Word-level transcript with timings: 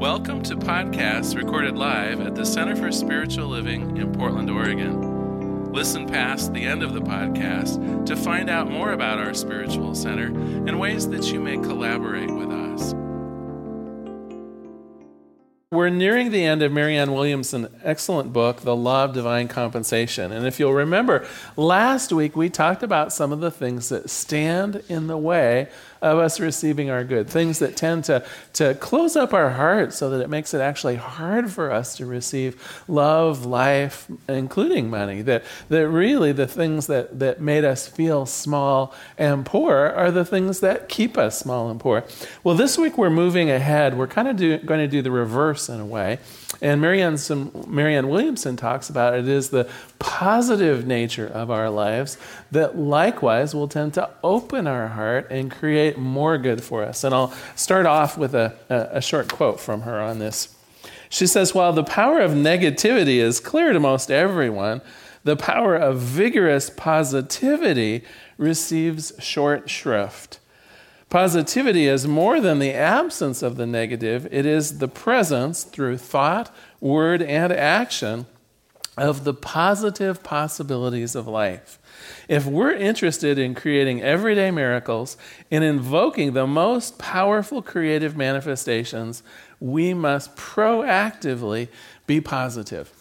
Welcome 0.00 0.42
to 0.44 0.56
podcasts 0.56 1.36
recorded 1.36 1.76
live 1.76 2.22
at 2.22 2.34
the 2.34 2.46
Center 2.46 2.74
for 2.74 2.90
Spiritual 2.90 3.48
Living 3.48 3.98
in 3.98 4.10
Portland, 4.14 4.48
Oregon. 4.48 5.74
Listen 5.74 6.08
past 6.08 6.54
the 6.54 6.64
end 6.64 6.82
of 6.82 6.94
the 6.94 7.02
podcast 7.02 8.06
to 8.06 8.16
find 8.16 8.48
out 8.48 8.70
more 8.70 8.92
about 8.92 9.18
our 9.18 9.34
spiritual 9.34 9.94
center 9.94 10.28
and 10.28 10.80
ways 10.80 11.06
that 11.10 11.30
you 11.30 11.38
may 11.38 11.58
collaborate 11.58 12.30
with 12.30 12.50
us. 12.50 12.94
We're 15.70 15.90
nearing 15.90 16.30
the 16.30 16.44
end 16.44 16.62
of 16.62 16.72
Marianne 16.72 17.12
Williamson's 17.12 17.68
excellent 17.84 18.32
book, 18.32 18.62
The 18.62 18.74
Law 18.74 19.04
of 19.04 19.12
Divine 19.12 19.48
Compensation. 19.48 20.32
And 20.32 20.46
if 20.46 20.58
you'll 20.58 20.72
remember, 20.72 21.26
last 21.56 22.10
week 22.10 22.34
we 22.34 22.48
talked 22.48 22.82
about 22.82 23.12
some 23.12 23.32
of 23.32 23.40
the 23.40 23.50
things 23.50 23.90
that 23.90 24.08
stand 24.08 24.82
in 24.88 25.08
the 25.08 25.18
way 25.18 25.68
of 26.02 26.18
us 26.18 26.40
receiving 26.40 26.90
our 26.90 27.04
good, 27.04 27.28
things 27.28 27.58
that 27.58 27.76
tend 27.76 28.04
to, 28.04 28.24
to 28.54 28.74
close 28.76 29.16
up 29.16 29.34
our 29.34 29.50
hearts 29.50 29.96
so 29.96 30.10
that 30.10 30.20
it 30.20 30.30
makes 30.30 30.54
it 30.54 30.60
actually 30.60 30.96
hard 30.96 31.50
for 31.50 31.70
us 31.70 31.96
to 31.96 32.06
receive 32.06 32.82
love, 32.88 33.44
life, 33.44 34.06
including 34.28 34.88
money. 34.88 35.22
That, 35.22 35.44
that 35.68 35.88
really 35.88 36.32
the 36.32 36.46
things 36.46 36.86
that, 36.86 37.18
that 37.18 37.40
made 37.40 37.64
us 37.64 37.86
feel 37.86 38.26
small 38.26 38.94
and 39.18 39.44
poor 39.44 39.92
are 39.94 40.10
the 40.10 40.24
things 40.24 40.60
that 40.60 40.88
keep 40.88 41.18
us 41.18 41.38
small 41.38 41.70
and 41.70 41.78
poor. 41.78 42.04
Well, 42.42 42.54
this 42.54 42.78
week 42.78 42.96
we're 42.96 43.10
moving 43.10 43.50
ahead. 43.50 43.96
We're 43.96 44.06
kind 44.06 44.28
of 44.28 44.36
do, 44.36 44.58
going 44.58 44.80
to 44.80 44.88
do 44.88 45.02
the 45.02 45.10
reverse 45.10 45.68
in 45.68 45.80
a 45.80 45.86
way. 45.86 46.18
And 46.62 46.80
Marianne, 46.80 47.16
Marianne 47.68 48.08
Williamson 48.08 48.56
talks 48.56 48.90
about 48.90 49.14
it 49.14 49.28
is 49.28 49.50
the 49.50 49.68
positive 49.98 50.86
nature 50.86 51.26
of 51.26 51.50
our 51.50 51.70
lives 51.70 52.18
that 52.50 52.76
likewise 52.76 53.54
will 53.54 53.68
tend 53.68 53.94
to 53.94 54.10
open 54.22 54.66
our 54.66 54.88
heart 54.88 55.28
and 55.30 55.50
create 55.50 55.96
more 55.96 56.36
good 56.36 56.62
for 56.62 56.82
us. 56.82 57.04
And 57.04 57.14
I'll 57.14 57.32
start 57.56 57.86
off 57.86 58.18
with 58.18 58.34
a, 58.34 58.54
a, 58.68 58.96
a 58.98 59.00
short 59.00 59.32
quote 59.32 59.60
from 59.60 59.82
her 59.82 60.00
on 60.00 60.18
this. 60.18 60.54
She 61.08 61.26
says, 61.26 61.54
While 61.54 61.72
the 61.72 61.84
power 61.84 62.20
of 62.20 62.32
negativity 62.32 63.16
is 63.16 63.40
clear 63.40 63.72
to 63.72 63.80
most 63.80 64.10
everyone, 64.10 64.82
the 65.24 65.36
power 65.36 65.76
of 65.76 65.98
vigorous 65.98 66.68
positivity 66.68 68.04
receives 68.38 69.12
short 69.18 69.70
shrift. 69.70 70.39
Positivity 71.10 71.88
is 71.88 72.06
more 72.06 72.40
than 72.40 72.60
the 72.60 72.72
absence 72.72 73.42
of 73.42 73.56
the 73.56 73.66
negative, 73.66 74.28
it 74.30 74.46
is 74.46 74.78
the 74.78 74.86
presence 74.86 75.64
through 75.64 75.98
thought, 75.98 76.54
word, 76.80 77.20
and 77.20 77.52
action 77.52 78.26
of 78.96 79.24
the 79.24 79.34
positive 79.34 80.22
possibilities 80.22 81.16
of 81.16 81.26
life. 81.26 81.80
If 82.28 82.46
we're 82.46 82.74
interested 82.74 83.40
in 83.40 83.56
creating 83.56 84.02
everyday 84.02 84.52
miracles, 84.52 85.16
in 85.50 85.64
invoking 85.64 86.32
the 86.32 86.46
most 86.46 86.96
powerful 86.98 87.60
creative 87.60 88.16
manifestations, 88.16 89.24
we 89.58 89.92
must 89.92 90.36
proactively 90.36 91.68
be 92.06 92.20
positive. 92.20 92.99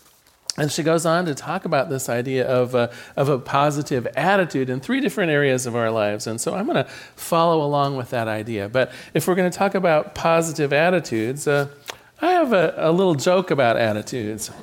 And 0.57 0.71
she 0.71 0.83
goes 0.83 1.05
on 1.05 1.25
to 1.25 1.35
talk 1.35 1.63
about 1.63 1.89
this 1.89 2.09
idea 2.09 2.45
of 2.45 2.75
a, 2.75 2.91
of 3.15 3.29
a 3.29 3.39
positive 3.39 4.07
attitude 4.15 4.69
in 4.69 4.81
three 4.81 4.99
different 4.99 5.31
areas 5.31 5.65
of 5.65 5.75
our 5.75 5.89
lives. 5.89 6.27
And 6.27 6.41
so 6.41 6.53
I'm 6.53 6.65
going 6.65 6.83
to 6.83 6.89
follow 7.15 7.65
along 7.65 7.95
with 7.95 8.09
that 8.09 8.27
idea. 8.27 8.67
But 8.67 8.91
if 9.13 9.27
we're 9.27 9.35
going 9.35 9.49
to 9.49 9.57
talk 9.57 9.75
about 9.75 10.15
positive 10.15 10.73
attitudes, 10.73 11.47
uh, 11.47 11.69
I 12.21 12.31
have 12.31 12.51
a, 12.51 12.73
a 12.77 12.91
little 12.91 13.15
joke 13.15 13.51
about 13.51 13.77
attitudes. 13.77 14.51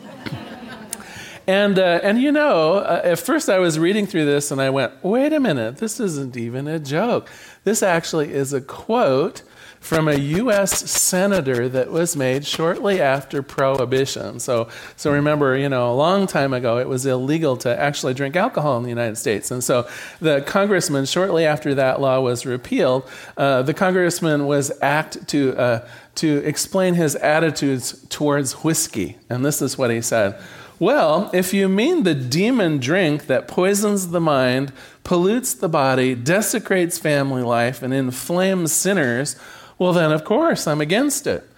And, 1.48 1.78
uh, 1.78 2.00
and 2.02 2.20
you 2.20 2.32
know, 2.32 2.78
uh, 2.78 3.02
at 3.04 3.20
first 3.20 3.48
I 3.48 3.58
was 3.58 3.78
reading 3.78 4.06
through 4.06 4.24
this 4.24 4.50
and 4.50 4.60
I 4.60 4.70
went, 4.70 4.92
wait 5.04 5.32
a 5.32 5.38
minute, 5.38 5.76
this 5.76 6.00
isn't 6.00 6.36
even 6.36 6.66
a 6.66 6.80
joke. 6.80 7.30
This 7.62 7.82
actually 7.82 8.32
is 8.32 8.52
a 8.52 8.60
quote 8.60 9.42
from 9.80 10.08
a 10.08 10.14
U.S. 10.14 10.90
senator 10.90 11.68
that 11.68 11.90
was 11.90 12.16
made 12.16 12.44
shortly 12.44 13.00
after 13.00 13.42
Prohibition. 13.42 14.40
So, 14.40 14.68
so 14.96 15.12
remember, 15.12 15.56
you 15.56 15.68
know, 15.68 15.92
a 15.92 15.94
long 15.94 16.26
time 16.26 16.52
ago, 16.52 16.78
it 16.78 16.88
was 16.88 17.06
illegal 17.06 17.56
to 17.58 17.78
actually 17.78 18.14
drink 18.14 18.36
alcohol 18.36 18.76
in 18.78 18.82
the 18.82 18.88
United 18.88 19.16
States. 19.16 19.50
And 19.50 19.62
so 19.62 19.88
the 20.20 20.40
congressman, 20.42 21.06
shortly 21.06 21.44
after 21.44 21.74
that 21.74 22.00
law 22.00 22.20
was 22.20 22.44
repealed, 22.44 23.08
uh, 23.36 23.62
the 23.62 23.74
congressman 23.74 24.46
was 24.46 24.70
asked 24.80 25.28
to, 25.28 25.56
uh, 25.56 25.88
to 26.16 26.38
explain 26.38 26.94
his 26.94 27.14
attitudes 27.16 28.04
towards 28.08 28.64
whiskey. 28.64 29.18
And 29.30 29.44
this 29.44 29.62
is 29.62 29.78
what 29.78 29.90
he 29.90 30.00
said. 30.00 30.40
Well, 30.78 31.30
if 31.32 31.54
you 31.54 31.70
mean 31.70 32.02
the 32.02 32.14
demon 32.14 32.78
drink 32.78 33.28
that 33.28 33.48
poisons 33.48 34.08
the 34.08 34.20
mind, 34.20 34.72
pollutes 35.04 35.54
the 35.54 35.70
body, 35.70 36.14
desecrates 36.14 36.98
family 36.98 37.42
life, 37.42 37.82
and 37.82 37.94
inflames 37.94 38.72
sinners, 38.72 39.36
well, 39.78 39.92
then, 39.92 40.12
of 40.12 40.24
course, 40.24 40.66
I'm 40.66 40.80
against 40.80 41.26
it. 41.26 41.48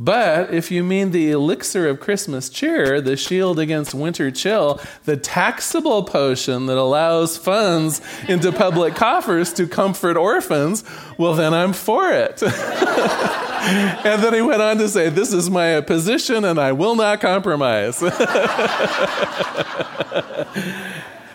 But 0.00 0.54
if 0.54 0.70
you 0.70 0.84
mean 0.84 1.10
the 1.10 1.32
elixir 1.32 1.88
of 1.88 1.98
Christmas 1.98 2.48
cheer, 2.48 3.00
the 3.00 3.16
shield 3.16 3.58
against 3.58 3.94
winter 3.94 4.30
chill, 4.30 4.80
the 5.06 5.16
taxable 5.16 6.04
potion 6.04 6.66
that 6.66 6.78
allows 6.78 7.36
funds 7.36 8.00
into 8.28 8.52
public 8.52 8.94
coffers 8.94 9.52
to 9.54 9.66
comfort 9.66 10.16
orphans, 10.16 10.84
well, 11.18 11.34
then 11.34 11.52
I'm 11.52 11.72
for 11.72 12.12
it. 12.12 12.40
and 12.42 14.22
then 14.22 14.34
he 14.34 14.40
went 14.40 14.62
on 14.62 14.78
to 14.78 14.88
say, 14.88 15.08
This 15.08 15.32
is 15.32 15.50
my 15.50 15.80
position 15.80 16.44
and 16.44 16.60
I 16.60 16.70
will 16.70 16.94
not 16.94 17.20
compromise. 17.20 18.00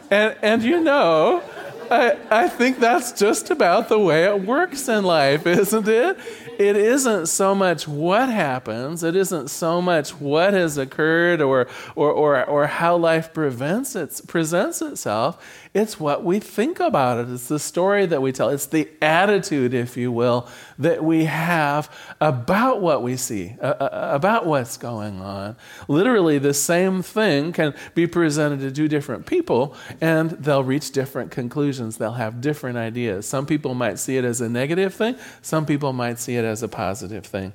and, 0.09 0.37
and 0.41 0.63
you 0.63 0.79
know, 0.79 1.43
I, 1.91 2.17
I 2.29 2.47
think 2.47 2.79
that's 2.79 3.11
just 3.11 3.49
about 3.49 3.89
the 3.89 3.99
way 3.99 4.25
it 4.25 4.41
works 4.41 4.87
in 4.87 5.03
life, 5.03 5.45
isn't 5.47 5.87
it? 5.87 6.17
It 6.59 6.75
isn't 6.75 7.27
so 7.27 7.55
much 7.55 7.87
what 7.87 8.29
happens, 8.29 9.03
it 9.03 9.15
isn't 9.15 9.49
so 9.49 9.81
much 9.81 10.11
what 10.11 10.53
has 10.53 10.77
occurred 10.77 11.41
or, 11.41 11.67
or, 11.95 12.11
or, 12.11 12.45
or 12.45 12.67
how 12.67 12.95
life 12.95 13.33
prevents 13.33 13.95
it, 13.95 14.21
presents 14.27 14.81
itself. 14.81 15.43
It's 15.73 15.99
what 15.99 16.23
we 16.23 16.39
think 16.39 16.79
about 16.79 17.17
it. 17.17 17.31
It's 17.31 17.47
the 17.47 17.57
story 17.57 18.05
that 18.05 18.21
we 18.21 18.31
tell. 18.31 18.49
It's 18.49 18.67
the 18.67 18.87
attitude, 19.01 19.73
if 19.73 19.97
you 19.97 20.11
will, 20.11 20.47
that 20.77 21.03
we 21.03 21.25
have 21.25 21.89
about 22.21 22.79
what 22.79 23.01
we 23.01 23.17
see, 23.17 23.55
uh, 23.59 23.73
uh, 23.79 24.09
about 24.13 24.45
what's 24.45 24.77
going 24.77 25.19
on. 25.19 25.55
Literally, 25.87 26.37
the 26.37 26.53
same 26.53 27.01
thing 27.01 27.53
can 27.53 27.73
be 27.95 28.05
presented 28.05 28.59
to 28.59 28.71
two 28.71 28.87
different 28.87 29.25
people, 29.25 29.75
and 29.99 30.29
they'll 30.31 30.63
reach 30.63 30.91
different 30.91 31.31
conclusions. 31.31 31.97
They'll 31.97 32.13
have 32.13 32.39
different 32.39 32.77
ideas. 32.77 33.27
Some 33.27 33.47
people 33.47 33.73
might 33.73 33.97
see 33.97 34.17
it 34.17 34.25
as 34.25 34.41
a 34.41 34.49
negative 34.49 34.93
thing, 34.93 35.15
some 35.41 35.65
people 35.65 35.91
might 35.91 36.19
see 36.19 36.35
it 36.35 36.45
as 36.45 36.61
a 36.61 36.67
positive 36.67 37.25
thing. 37.25 37.51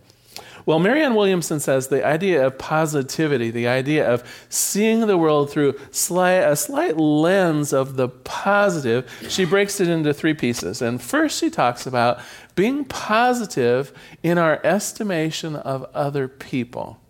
Well, 0.68 0.80
Marianne 0.80 1.14
Williamson 1.14 1.60
says 1.60 1.88
the 1.88 2.04
idea 2.04 2.46
of 2.46 2.58
positivity, 2.58 3.50
the 3.50 3.66
idea 3.66 4.06
of 4.06 4.22
seeing 4.50 5.06
the 5.06 5.16
world 5.16 5.50
through 5.50 5.80
slight, 5.92 6.40
a 6.40 6.56
slight 6.56 6.98
lens 6.98 7.72
of 7.72 7.96
the 7.96 8.10
positive, 8.10 9.10
she 9.30 9.46
breaks 9.46 9.80
it 9.80 9.88
into 9.88 10.12
three 10.12 10.34
pieces. 10.34 10.82
And 10.82 11.00
first, 11.00 11.40
she 11.40 11.48
talks 11.48 11.86
about 11.86 12.20
being 12.54 12.84
positive 12.84 13.94
in 14.22 14.36
our 14.36 14.60
estimation 14.62 15.56
of 15.56 15.88
other 15.94 16.28
people. 16.28 17.00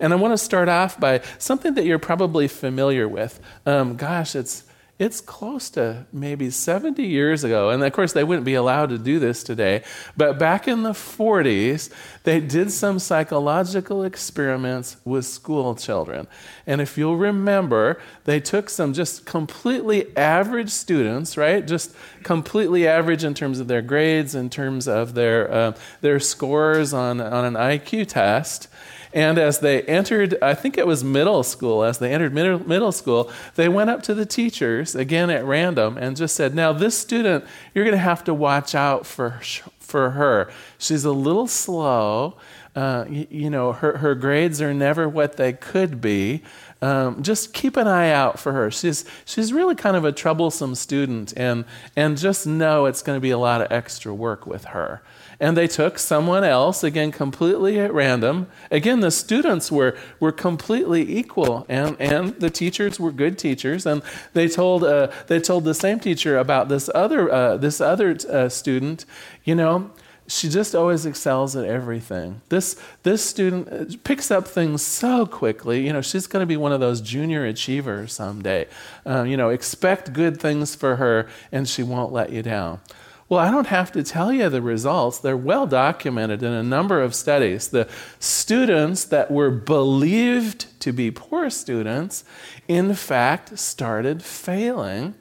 And 0.00 0.14
I 0.14 0.16
want 0.16 0.32
to 0.32 0.38
start 0.38 0.70
off 0.70 0.98
by 0.98 1.20
something 1.36 1.74
that 1.74 1.84
you're 1.84 1.98
probably 1.98 2.48
familiar 2.48 3.06
with. 3.06 3.38
Um, 3.66 3.96
gosh, 3.96 4.34
it's 4.34 4.64
it's 4.96 5.20
close 5.20 5.70
to 5.70 6.06
maybe 6.12 6.50
70 6.50 7.02
years 7.02 7.42
ago. 7.42 7.70
And 7.70 7.82
of 7.82 7.92
course, 7.92 8.12
they 8.12 8.22
wouldn't 8.22 8.44
be 8.44 8.54
allowed 8.54 8.90
to 8.90 8.98
do 8.98 9.18
this 9.18 9.42
today. 9.42 9.82
But 10.16 10.38
back 10.38 10.68
in 10.68 10.84
the 10.84 10.92
40s, 10.92 11.90
they 12.22 12.38
did 12.38 12.70
some 12.70 13.00
psychological 13.00 14.04
experiments 14.04 14.96
with 15.04 15.24
school 15.24 15.74
children. 15.74 16.28
And 16.64 16.80
if 16.80 16.96
you'll 16.96 17.16
remember, 17.16 18.00
they 18.24 18.38
took 18.38 18.70
some 18.70 18.92
just 18.92 19.26
completely 19.26 20.16
average 20.16 20.70
students, 20.70 21.36
right? 21.36 21.66
Just 21.66 21.92
completely 22.22 22.86
average 22.86 23.24
in 23.24 23.34
terms 23.34 23.58
of 23.58 23.66
their 23.66 23.82
grades, 23.82 24.36
in 24.36 24.48
terms 24.48 24.86
of 24.86 25.14
their, 25.14 25.50
uh, 25.50 25.72
their 26.02 26.20
scores 26.20 26.92
on, 26.92 27.20
on 27.20 27.44
an 27.44 27.54
IQ 27.54 28.06
test. 28.06 28.68
And 29.14 29.38
as 29.38 29.60
they 29.60 29.82
entered, 29.82 30.36
I 30.42 30.54
think 30.54 30.76
it 30.76 30.88
was 30.88 31.04
middle 31.04 31.44
school, 31.44 31.84
as 31.84 31.98
they 31.98 32.12
entered 32.12 32.34
middle, 32.34 32.58
middle 32.68 32.90
school, 32.90 33.30
they 33.54 33.68
went 33.68 33.88
up 33.88 34.02
to 34.02 34.14
the 34.14 34.26
teachers, 34.26 34.96
again 34.96 35.30
at 35.30 35.44
random, 35.44 35.96
and 35.96 36.16
just 36.16 36.34
said, 36.34 36.52
Now, 36.52 36.72
this 36.72 36.98
student, 36.98 37.44
you're 37.72 37.84
going 37.84 37.96
to 37.96 37.98
have 37.98 38.24
to 38.24 38.34
watch 38.34 38.74
out 38.74 39.06
for, 39.06 39.40
for 39.78 40.10
her. 40.10 40.50
She's 40.78 41.04
a 41.04 41.12
little 41.12 41.46
slow. 41.46 42.36
Uh, 42.74 43.04
you, 43.08 43.26
you, 43.30 43.50
know, 43.50 43.70
her, 43.72 43.98
her 43.98 44.16
grades 44.16 44.60
are 44.60 44.74
never 44.74 45.08
what 45.08 45.36
they 45.36 45.52
could 45.52 46.00
be. 46.00 46.42
Um, 46.84 47.22
just 47.22 47.54
keep 47.54 47.76
an 47.76 47.88
eye 47.88 48.10
out 48.10 48.38
for 48.38 48.52
her. 48.52 48.70
She's, 48.70 49.04
she's 49.24 49.52
really 49.52 49.74
kind 49.74 49.96
of 49.96 50.04
a 50.04 50.12
troublesome 50.12 50.74
student, 50.74 51.32
and, 51.36 51.64
and 51.96 52.18
just 52.18 52.46
know 52.46 52.86
it's 52.86 53.02
going 53.02 53.16
to 53.16 53.20
be 53.20 53.30
a 53.30 53.38
lot 53.38 53.60
of 53.60 53.72
extra 53.72 54.12
work 54.14 54.46
with 54.46 54.66
her 54.66 55.02
and 55.40 55.56
they 55.56 55.66
took 55.66 55.98
someone 55.98 56.44
else, 56.44 56.84
again, 56.84 57.12
completely 57.12 57.78
at 57.78 57.92
random. 57.92 58.46
Again, 58.70 59.00
the 59.00 59.10
students 59.10 59.70
were, 59.70 59.96
were 60.20 60.32
completely 60.32 61.18
equal, 61.18 61.66
and, 61.68 61.96
and 62.00 62.34
the 62.40 62.50
teachers 62.50 63.00
were 63.00 63.12
good 63.12 63.38
teachers. 63.38 63.86
And 63.86 64.02
they 64.32 64.48
told, 64.48 64.84
uh, 64.84 65.10
they 65.26 65.40
told 65.40 65.64
the 65.64 65.74
same 65.74 66.00
teacher 66.00 66.38
about 66.38 66.68
this 66.68 66.88
other, 66.94 67.30
uh, 67.32 67.56
this 67.56 67.80
other 67.80 68.16
uh, 68.30 68.48
student, 68.48 69.04
you 69.44 69.54
know, 69.54 69.90
she 70.26 70.48
just 70.48 70.74
always 70.74 71.04
excels 71.04 71.54
at 71.54 71.64
everything. 71.64 72.40
This, 72.48 72.80
this 73.02 73.24
student 73.24 73.68
uh, 73.70 73.96
picks 74.04 74.30
up 74.30 74.48
things 74.48 74.82
so 74.82 75.26
quickly. 75.26 75.86
You 75.86 75.92
know, 75.92 76.00
she's 76.00 76.26
going 76.26 76.42
to 76.42 76.46
be 76.46 76.56
one 76.56 76.72
of 76.72 76.80
those 76.80 77.00
junior 77.00 77.44
achievers 77.44 78.12
someday. 78.14 78.66
Uh, 79.04 79.24
you 79.24 79.36
know, 79.36 79.50
expect 79.50 80.12
good 80.12 80.40
things 80.40 80.74
for 80.74 80.96
her, 80.96 81.28
and 81.52 81.68
she 81.68 81.82
won't 81.82 82.12
let 82.12 82.30
you 82.30 82.42
down. 82.42 82.80
Well, 83.28 83.40
I 83.40 83.50
don't 83.50 83.68
have 83.68 83.90
to 83.92 84.02
tell 84.02 84.32
you 84.32 84.48
the 84.48 84.62
results. 84.62 85.18
They're 85.18 85.36
well 85.36 85.66
documented 85.66 86.42
in 86.42 86.52
a 86.52 86.62
number 86.62 87.02
of 87.02 87.14
studies. 87.14 87.68
The 87.68 87.88
students 88.18 89.04
that 89.04 89.30
were 89.30 89.50
believed 89.50 90.78
to 90.80 90.92
be 90.92 91.10
poor 91.10 91.48
students, 91.48 92.24
in 92.68 92.94
fact, 92.94 93.58
started 93.58 94.22
failing 94.22 95.14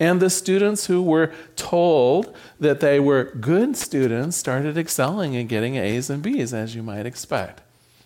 and 0.00 0.20
the 0.20 0.30
students 0.30 0.86
who 0.86 1.02
were 1.02 1.32
told 1.56 2.34
that 2.60 2.80
they 2.80 3.00
were 3.00 3.24
good 3.40 3.76
students 3.76 4.36
started 4.36 4.78
excelling 4.78 5.34
and 5.36 5.48
getting 5.48 5.76
A's 5.76 6.08
and 6.08 6.22
B's, 6.22 6.54
as 6.54 6.74
you 6.74 6.82
might 6.82 7.06
expect. 7.06 7.62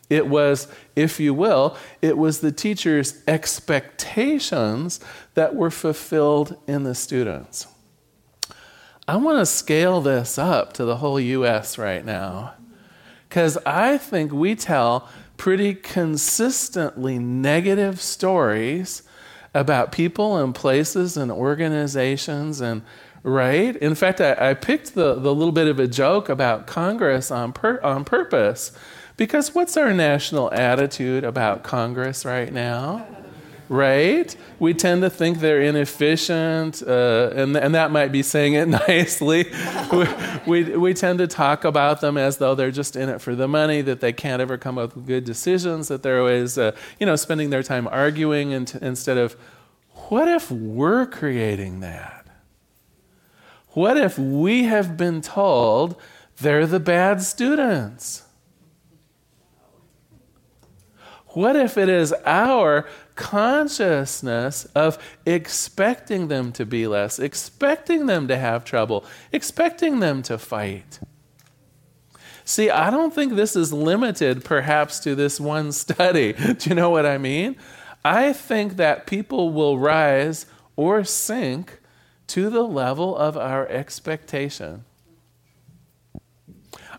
It 0.09 0.27
was, 0.27 0.69
if 0.94 1.19
you 1.19 1.33
will, 1.33 1.77
it 2.03 2.19
was 2.19 2.41
the 2.41 2.53
teacher's 2.53 3.23
expectations 3.27 5.00
that 5.35 5.55
were 5.55 5.71
fulfilled 5.71 6.56
in 6.67 6.83
the 6.83 6.94
students. 6.94 7.67
I 9.09 9.17
want 9.17 9.39
to 9.39 9.47
scale 9.47 10.00
this 10.00 10.39
up 10.39 10.75
to 10.75 10.85
the 10.85 10.99
whole 10.99 11.19
U.S. 11.19 11.77
right 11.77 12.05
now 12.05 12.55
because 13.29 13.59
I 13.65 13.97
think 13.97 14.33
we 14.33 14.55
tell 14.55 15.09
pretty 15.39 15.75
consistently 15.75 17.19
negative 17.19 18.00
stories 18.00 19.03
about 19.55 19.93
people 19.93 20.37
and 20.37 20.55
places 20.55 21.17
and 21.17 21.31
organizations 21.31 22.61
and 22.61 22.83
right? 23.23 23.77
In 23.77 23.95
fact 23.95 24.21
i, 24.21 24.51
I 24.51 24.55
picked 24.55 24.95
the, 24.95 25.15
the 25.15 25.35
little 25.35 25.53
bit 25.53 25.69
of 25.69 25.79
a 25.79 25.87
joke 25.87 26.29
about 26.29 26.67
congress 26.67 27.31
on, 27.31 27.55
on 27.83 28.05
purpose. 28.05 28.73
Because 29.17 29.55
what's 29.55 29.77
our 29.77 29.93
national 29.93 30.53
attitude 30.53 31.23
about 31.23 31.63
congress 31.63 32.25
right 32.25 32.53
now 32.53 33.07
right? 33.73 34.37
We 34.59 34.75
tend 34.75 35.01
to 35.01 35.09
think 35.09 35.41
they're 35.41 35.63
inefficient, 35.63 36.83
uh, 36.87 37.31
and, 37.35 37.57
and 37.57 37.75
that 37.75 37.91
might 37.91 38.13
be 38.13 38.23
saying 38.23 38.53
it 38.53 38.69
nicely. 38.89 39.47
we, 39.91 40.07
we, 40.47 40.77
we, 40.77 40.95
tend 40.95 41.21
to 41.21 41.27
talk 41.27 41.65
about 41.65 42.03
them 42.03 42.19
as 42.19 42.37
though 42.37 42.55
they're 42.55 42.71
just 42.71 42.97
in 42.97 43.09
it 43.09 43.23
for 43.23 43.35
the 43.35 43.49
money, 43.49 43.81
that 43.81 44.01
they 44.01 44.13
can't 44.13 44.43
ever 44.43 44.59
come 44.59 44.77
up 44.77 44.95
with 44.95 45.07
good 45.07 45.25
decisions, 45.25 45.89
that 45.89 46.03
they're 46.03 46.19
always, 46.19 46.59
uh, 46.59 46.77
you 47.01 47.07
know, 47.07 47.17
spending 47.17 47.49
their 47.49 47.63
time 47.63 47.89
arguing 47.89 48.53
and 48.53 48.79
instead 48.83 49.17
of, 49.17 49.33
what 50.11 50.29
if 50.29 50.51
we're 50.51 51.07
creating 51.07 51.81
that? 51.81 52.27
What 53.69 53.97
if 53.97 54.19
we 54.19 54.65
have 54.65 54.99
been 54.99 55.23
told 55.23 55.97
they're 56.37 56.67
the 56.67 56.79
bad 56.79 57.23
students? 57.23 58.25
What 61.35 61.57
if 61.57 61.79
it 61.79 61.89
is 61.89 62.13
our 62.27 62.87
consciousness 63.14 64.64
of 64.75 64.99
expecting 65.26 66.29
them 66.29 66.53
to 66.53 66.64
be 66.67 66.87
less, 66.87 67.19
expecting 67.19 68.06
them 68.06 68.29
to 68.29 68.37
have 68.37 68.64
trouble, 68.64 69.05
expecting 69.32 70.00
them 70.00 70.23
to 70.23 70.38
fight? 70.38 71.00
See, 72.44 72.70
I 72.70 72.91
don't 72.91 73.14
think 73.14 73.35
this 73.35 73.55
is 73.55 73.73
limited 73.73 74.44
perhaps 74.44 74.99
to 75.00 75.14
this 75.14 75.38
one 75.38 75.73
study. 75.73 76.32
Do 76.59 76.70
you 76.70 76.75
know 76.75 76.91
what 76.91 77.06
I 77.06 77.19
mean? 77.19 77.56
I 78.05 78.32
think 78.32 78.76
that 78.76 79.06
people 79.06 79.53
will 79.53 79.79
rise 79.79 80.47
or 80.75 81.05
sink 81.05 81.81
to 82.29 82.50
the 82.50 82.62
level 82.62 83.17
of 83.17 83.37
our 83.37 83.69
expectation. 83.69 84.85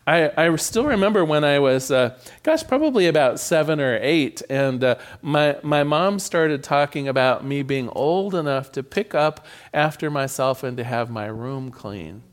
I, 0.05 0.31
I 0.35 0.55
still 0.57 0.85
remember 0.85 1.23
when 1.23 1.43
I 1.43 1.59
was, 1.59 1.89
uh, 1.89 2.17
gosh, 2.43 2.67
probably 2.67 3.07
about 3.07 3.39
seven 3.39 3.79
or 3.79 3.97
eight, 4.01 4.41
and 4.49 4.83
uh, 4.83 4.95
my, 5.21 5.57
my 5.63 5.83
mom 5.83 6.19
started 6.19 6.61
talking 6.61 7.07
about 7.07 7.45
me 7.45 7.63
being 7.63 7.87
old 7.89 8.35
enough 8.35 8.71
to 8.73 8.83
pick 8.83 9.15
up 9.15 9.45
after 9.73 10.11
myself 10.11 10.61
and 10.63 10.75
to 10.77 10.83
have 10.83 11.09
my 11.09 11.25
room 11.27 11.71
clean. 11.71 12.23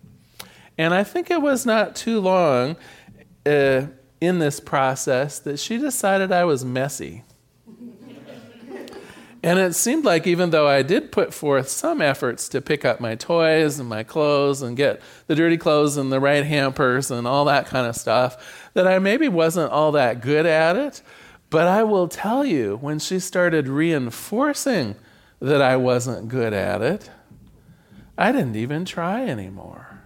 And 0.76 0.92
I 0.92 1.04
think 1.04 1.30
it 1.30 1.42
was 1.42 1.64
not 1.64 1.94
too 1.94 2.20
long 2.20 2.76
uh, 3.46 3.82
in 4.20 4.38
this 4.40 4.58
process 4.58 5.38
that 5.38 5.58
she 5.58 5.78
decided 5.78 6.32
I 6.32 6.44
was 6.44 6.64
messy. 6.64 7.22
And 9.42 9.58
it 9.58 9.74
seemed 9.74 10.04
like 10.04 10.26
even 10.26 10.50
though 10.50 10.68
I 10.68 10.82
did 10.82 11.12
put 11.12 11.32
forth 11.32 11.68
some 11.68 12.02
efforts 12.02 12.48
to 12.50 12.60
pick 12.60 12.84
up 12.84 13.00
my 13.00 13.14
toys 13.14 13.78
and 13.78 13.88
my 13.88 14.02
clothes 14.02 14.60
and 14.60 14.76
get 14.76 15.00
the 15.28 15.34
dirty 15.34 15.56
clothes 15.56 15.96
in 15.96 16.10
the 16.10 16.20
right 16.20 16.44
hampers 16.44 17.10
and 17.10 17.26
all 17.26 17.46
that 17.46 17.66
kind 17.66 17.86
of 17.86 17.96
stuff, 17.96 18.70
that 18.74 18.86
I 18.86 18.98
maybe 18.98 19.28
wasn't 19.28 19.72
all 19.72 19.92
that 19.92 20.20
good 20.20 20.44
at 20.44 20.76
it. 20.76 21.00
But 21.48 21.68
I 21.68 21.82
will 21.84 22.06
tell 22.06 22.44
you, 22.44 22.76
when 22.82 22.98
she 22.98 23.18
started 23.18 23.66
reinforcing 23.66 24.94
that 25.40 25.62
I 25.62 25.76
wasn't 25.76 26.28
good 26.28 26.52
at 26.52 26.82
it, 26.82 27.10
I 28.18 28.32
didn't 28.32 28.56
even 28.56 28.84
try 28.84 29.26
anymore. 29.26 29.99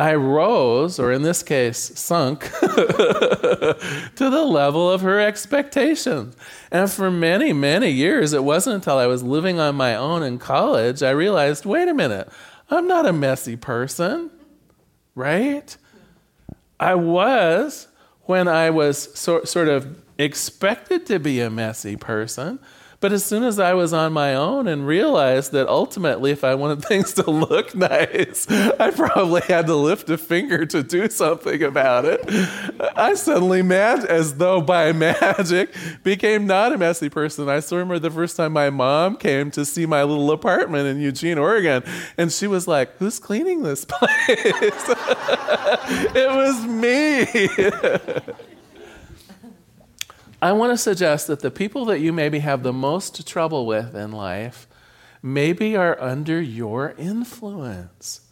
I 0.00 0.14
rose, 0.14 0.98
or 0.98 1.12
in 1.12 1.20
this 1.20 1.42
case, 1.42 1.92
sunk, 1.94 2.50
to 2.60 3.76
the 4.16 4.44
level 4.48 4.90
of 4.90 5.02
her 5.02 5.20
expectations. 5.20 6.34
And 6.70 6.90
for 6.90 7.10
many, 7.10 7.52
many 7.52 7.90
years, 7.90 8.32
it 8.32 8.42
wasn't 8.42 8.76
until 8.76 8.96
I 8.96 9.06
was 9.06 9.22
living 9.22 9.60
on 9.60 9.74
my 9.74 9.94
own 9.94 10.22
in 10.22 10.38
college 10.38 11.02
I 11.02 11.10
realized 11.10 11.66
wait 11.66 11.86
a 11.86 11.92
minute, 11.92 12.30
I'm 12.70 12.88
not 12.88 13.04
a 13.04 13.12
messy 13.12 13.56
person, 13.56 14.30
right? 15.14 15.76
I 16.80 16.94
was 16.94 17.88
when 18.22 18.48
I 18.48 18.70
was 18.70 19.10
so, 19.18 19.44
sort 19.44 19.68
of 19.68 20.02
expected 20.16 21.04
to 21.06 21.18
be 21.18 21.40
a 21.40 21.50
messy 21.50 21.96
person. 21.96 22.58
But 23.00 23.12
as 23.14 23.24
soon 23.24 23.44
as 23.44 23.58
I 23.58 23.72
was 23.72 23.94
on 23.94 24.12
my 24.12 24.34
own 24.34 24.68
and 24.68 24.86
realized 24.86 25.52
that 25.52 25.68
ultimately, 25.68 26.32
if 26.32 26.44
I 26.44 26.54
wanted 26.54 26.84
things 26.84 27.14
to 27.14 27.30
look 27.30 27.74
nice, 27.74 28.46
I 28.50 28.90
probably 28.90 29.40
had 29.42 29.66
to 29.66 29.74
lift 29.74 30.10
a 30.10 30.18
finger 30.18 30.66
to 30.66 30.82
do 30.82 31.08
something 31.08 31.62
about 31.62 32.04
it. 32.04 32.20
I 32.96 33.14
suddenly, 33.14 33.62
mad 33.62 34.04
as 34.04 34.36
though 34.36 34.60
by 34.60 34.92
magic, 35.00 35.74
became 36.02 36.46
not 36.46 36.74
a 36.74 36.78
messy 36.78 37.08
person. 37.08 37.48
I 37.48 37.60
still 37.60 37.78
remember 37.78 37.98
the 37.98 38.10
first 38.10 38.36
time 38.36 38.52
my 38.52 38.68
mom 38.68 39.16
came 39.16 39.50
to 39.52 39.64
see 39.64 39.86
my 39.86 40.02
little 40.02 40.30
apartment 40.30 40.86
in 40.86 41.00
Eugene, 41.00 41.38
Oregon, 41.38 41.82
and 42.18 42.30
she 42.30 42.46
was 42.46 42.68
like, 42.68 42.96
"Who's 42.98 43.18
cleaning 43.18 43.62
this 43.62 43.84
place?" 43.88 44.10
it 46.14 46.28
was 46.28 46.66
me. 46.66 48.46
I 50.42 50.52
want 50.52 50.72
to 50.72 50.78
suggest 50.78 51.26
that 51.26 51.40
the 51.40 51.50
people 51.50 51.84
that 51.86 52.00
you 52.00 52.12
maybe 52.12 52.38
have 52.38 52.62
the 52.62 52.72
most 52.72 53.26
trouble 53.26 53.66
with 53.66 53.94
in 53.94 54.10
life 54.12 54.66
maybe 55.22 55.76
are 55.76 56.00
under 56.00 56.40
your 56.40 56.94
influence. 56.96 58.22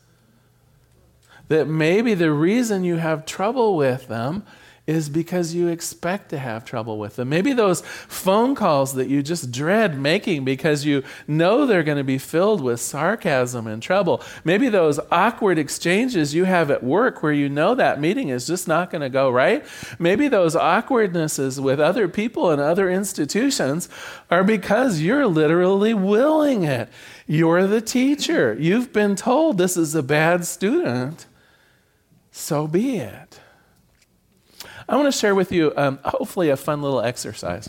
That 1.48 1.66
maybe 1.66 2.14
the 2.14 2.32
reason 2.32 2.84
you 2.84 2.96
have 2.96 3.26
trouble 3.26 3.76
with 3.76 4.08
them 4.08 4.44
is 4.88 5.10
because 5.10 5.54
you 5.54 5.68
expect 5.68 6.30
to 6.30 6.38
have 6.38 6.64
trouble 6.64 6.98
with 6.98 7.16
them. 7.16 7.28
Maybe 7.28 7.52
those 7.52 7.82
phone 7.82 8.54
calls 8.54 8.94
that 8.94 9.08
you 9.08 9.22
just 9.22 9.50
dread 9.50 10.00
making 10.00 10.46
because 10.46 10.86
you 10.86 11.04
know 11.26 11.66
they're 11.66 11.82
going 11.82 11.98
to 11.98 12.04
be 12.04 12.16
filled 12.16 12.62
with 12.62 12.80
sarcasm 12.80 13.66
and 13.66 13.82
trouble. 13.82 14.22
Maybe 14.44 14.70
those 14.70 14.98
awkward 15.12 15.58
exchanges 15.58 16.34
you 16.34 16.44
have 16.44 16.70
at 16.70 16.82
work 16.82 17.22
where 17.22 17.34
you 17.34 17.50
know 17.50 17.74
that 17.74 18.00
meeting 18.00 18.30
is 18.30 18.46
just 18.46 18.66
not 18.66 18.90
going 18.90 19.02
to 19.02 19.10
go 19.10 19.28
right. 19.28 19.62
Maybe 19.98 20.26
those 20.26 20.56
awkwardnesses 20.56 21.60
with 21.60 21.80
other 21.80 22.08
people 22.08 22.50
and 22.50 22.58
other 22.58 22.88
institutions 22.88 23.90
are 24.30 24.42
because 24.42 25.02
you're 25.02 25.26
literally 25.26 25.92
willing 25.92 26.64
it. 26.64 26.88
You're 27.26 27.66
the 27.66 27.82
teacher. 27.82 28.56
You've 28.58 28.94
been 28.94 29.16
told 29.16 29.58
this 29.58 29.76
is 29.76 29.94
a 29.94 30.02
bad 30.02 30.46
student. 30.46 31.26
So 32.30 32.66
be 32.66 32.96
it. 32.96 33.40
I 34.88 34.96
want 34.96 35.12
to 35.12 35.18
share 35.18 35.34
with 35.34 35.52
you, 35.52 35.72
um, 35.76 35.98
hopefully, 36.04 36.48
a 36.48 36.56
fun 36.56 36.82
little 36.82 37.00
exercise. 37.00 37.68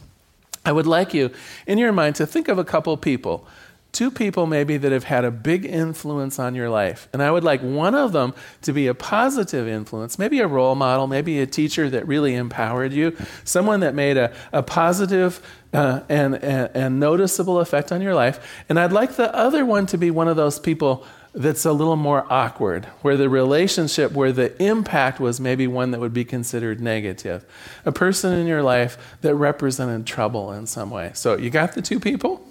I 0.65 0.71
would 0.71 0.87
like 0.87 1.13
you, 1.13 1.31
in 1.67 1.77
your 1.77 1.91
mind, 1.91 2.15
to 2.15 2.25
think 2.25 2.47
of 2.47 2.57
a 2.57 2.63
couple 2.63 2.95
people 2.97 3.47
two 3.91 4.11
people 4.11 4.45
maybe 4.45 4.77
that 4.77 4.91
have 4.91 5.05
had 5.05 5.25
a 5.25 5.31
big 5.31 5.65
influence 5.65 6.37
on 6.37 6.53
your 6.53 6.69
life. 6.69 7.07
And 7.11 7.23
I 7.23 7.31
would 7.31 7.43
like 7.43 7.61
one 7.61 7.95
of 7.95 8.11
them 8.11 8.33
to 8.61 8.71
be 8.71 8.87
a 8.87 8.93
positive 8.93 9.67
influence, 9.67 10.19
maybe 10.19 10.39
a 10.39 10.47
role 10.47 10.75
model, 10.75 11.07
maybe 11.07 11.39
a 11.39 11.47
teacher 11.47 11.89
that 11.89 12.07
really 12.07 12.35
empowered 12.35 12.93
you, 12.93 13.17
someone 13.43 13.79
that 13.79 13.95
made 13.95 14.17
a, 14.17 14.33
a 14.53 14.61
positive, 14.61 15.41
uh, 15.73 16.01
and, 16.07 16.35
and, 16.35 16.69
and 16.75 16.99
noticeable 16.99 17.59
effect 17.59 17.91
on 17.91 18.01
your 18.01 18.13
life. 18.13 18.63
And 18.69 18.79
I'd 18.79 18.91
like 18.91 19.15
the 19.15 19.33
other 19.35 19.65
one 19.65 19.85
to 19.87 19.97
be 19.97 20.11
one 20.11 20.27
of 20.27 20.35
those 20.35 20.59
people 20.59 21.05
that's 21.33 21.63
a 21.63 21.71
little 21.71 21.95
more 21.95 22.25
awkward, 22.31 22.85
where 23.01 23.15
the 23.15 23.29
relationship, 23.29 24.11
where 24.13 24.31
the 24.31 24.61
impact 24.61 25.19
was 25.19 25.39
maybe 25.39 25.67
one 25.67 25.91
that 25.91 25.99
would 25.99 26.13
be 26.13 26.25
considered 26.25 26.81
negative. 26.81 27.45
A 27.85 27.91
person 27.91 28.33
in 28.33 28.47
your 28.47 28.63
life 28.63 28.97
that 29.21 29.35
represented 29.35 30.07
trouble 30.07 30.51
in 30.51 30.65
some 30.65 30.89
way. 30.89 31.11
So 31.13 31.37
you 31.37 31.49
got 31.49 31.73
the 31.73 31.81
two 31.81 31.99
people? 31.99 32.45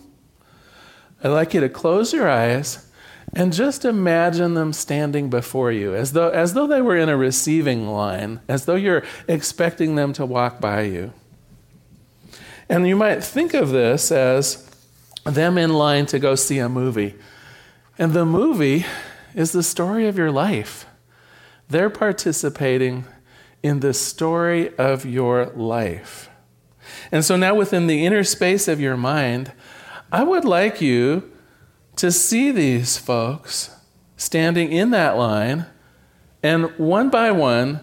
I'd 1.24 1.30
like 1.30 1.54
you 1.54 1.60
to 1.60 1.68
close 1.68 2.12
your 2.12 2.28
eyes 2.28 2.88
And 3.34 3.52
just 3.52 3.84
imagine 3.84 4.54
them 4.54 4.72
standing 4.72 5.28
before 5.28 5.70
you 5.70 5.94
as 5.94 6.12
though, 6.12 6.30
as 6.30 6.54
though 6.54 6.66
they 6.66 6.80
were 6.80 6.96
in 6.96 7.08
a 7.08 7.16
receiving 7.16 7.88
line, 7.88 8.40
as 8.48 8.64
though 8.64 8.74
you're 8.74 9.04
expecting 9.26 9.96
them 9.96 10.12
to 10.14 10.24
walk 10.24 10.60
by 10.60 10.82
you. 10.82 11.12
And 12.68 12.86
you 12.86 12.96
might 12.96 13.22
think 13.22 13.54
of 13.54 13.70
this 13.70 14.10
as 14.10 14.68
them 15.24 15.58
in 15.58 15.74
line 15.74 16.06
to 16.06 16.18
go 16.18 16.34
see 16.34 16.58
a 16.58 16.68
movie. 16.68 17.14
And 17.98 18.12
the 18.12 18.24
movie 18.24 18.86
is 19.34 19.52
the 19.52 19.62
story 19.62 20.06
of 20.06 20.16
your 20.16 20.30
life. 20.30 20.86
They're 21.68 21.90
participating 21.90 23.04
in 23.62 23.80
the 23.80 23.92
story 23.92 24.74
of 24.76 25.04
your 25.04 25.46
life. 25.46 26.30
And 27.10 27.24
so 27.24 27.36
now, 27.36 27.54
within 27.54 27.86
the 27.86 28.06
inner 28.06 28.24
space 28.24 28.68
of 28.68 28.80
your 28.80 28.96
mind, 28.96 29.52
I 30.10 30.22
would 30.22 30.44
like 30.44 30.80
you 30.80 31.30
to 31.96 32.12
see 32.12 32.50
these 32.50 32.96
folks 32.96 33.76
standing 34.16 34.72
in 34.72 34.90
that 34.90 35.18
line 35.18 35.66
and 36.42 36.70
one 36.78 37.10
by 37.10 37.30
one 37.30 37.80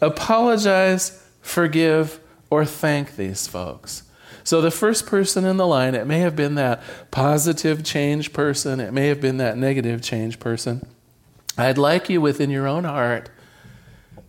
apologize, 0.00 1.22
forgive, 1.40 2.18
or 2.50 2.64
thank 2.64 3.16
these 3.16 3.46
folks. 3.46 4.02
So, 4.44 4.60
the 4.60 4.70
first 4.70 5.06
person 5.06 5.44
in 5.44 5.56
the 5.56 5.66
line, 5.66 5.94
it 5.94 6.06
may 6.06 6.20
have 6.20 6.34
been 6.34 6.56
that 6.56 6.82
positive 7.10 7.84
change 7.84 8.32
person, 8.32 8.80
it 8.80 8.92
may 8.92 9.08
have 9.08 9.20
been 9.20 9.36
that 9.36 9.56
negative 9.56 10.02
change 10.02 10.40
person. 10.40 10.86
I'd 11.56 11.78
like 11.78 12.08
you 12.08 12.20
within 12.20 12.50
your 12.50 12.66
own 12.66 12.84
heart 12.84 13.30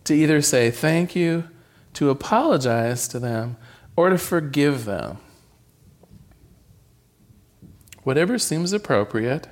to 0.04 0.14
either 0.14 0.42
say 0.42 0.70
thank 0.70 1.16
you, 1.16 1.48
to 1.94 2.10
apologize 2.10 3.08
to 3.08 3.18
them, 3.18 3.56
or 3.96 4.10
to 4.10 4.18
forgive 4.18 4.84
them. 4.84 5.18
Whatever 8.02 8.38
seems 8.38 8.72
appropriate. 8.72 9.48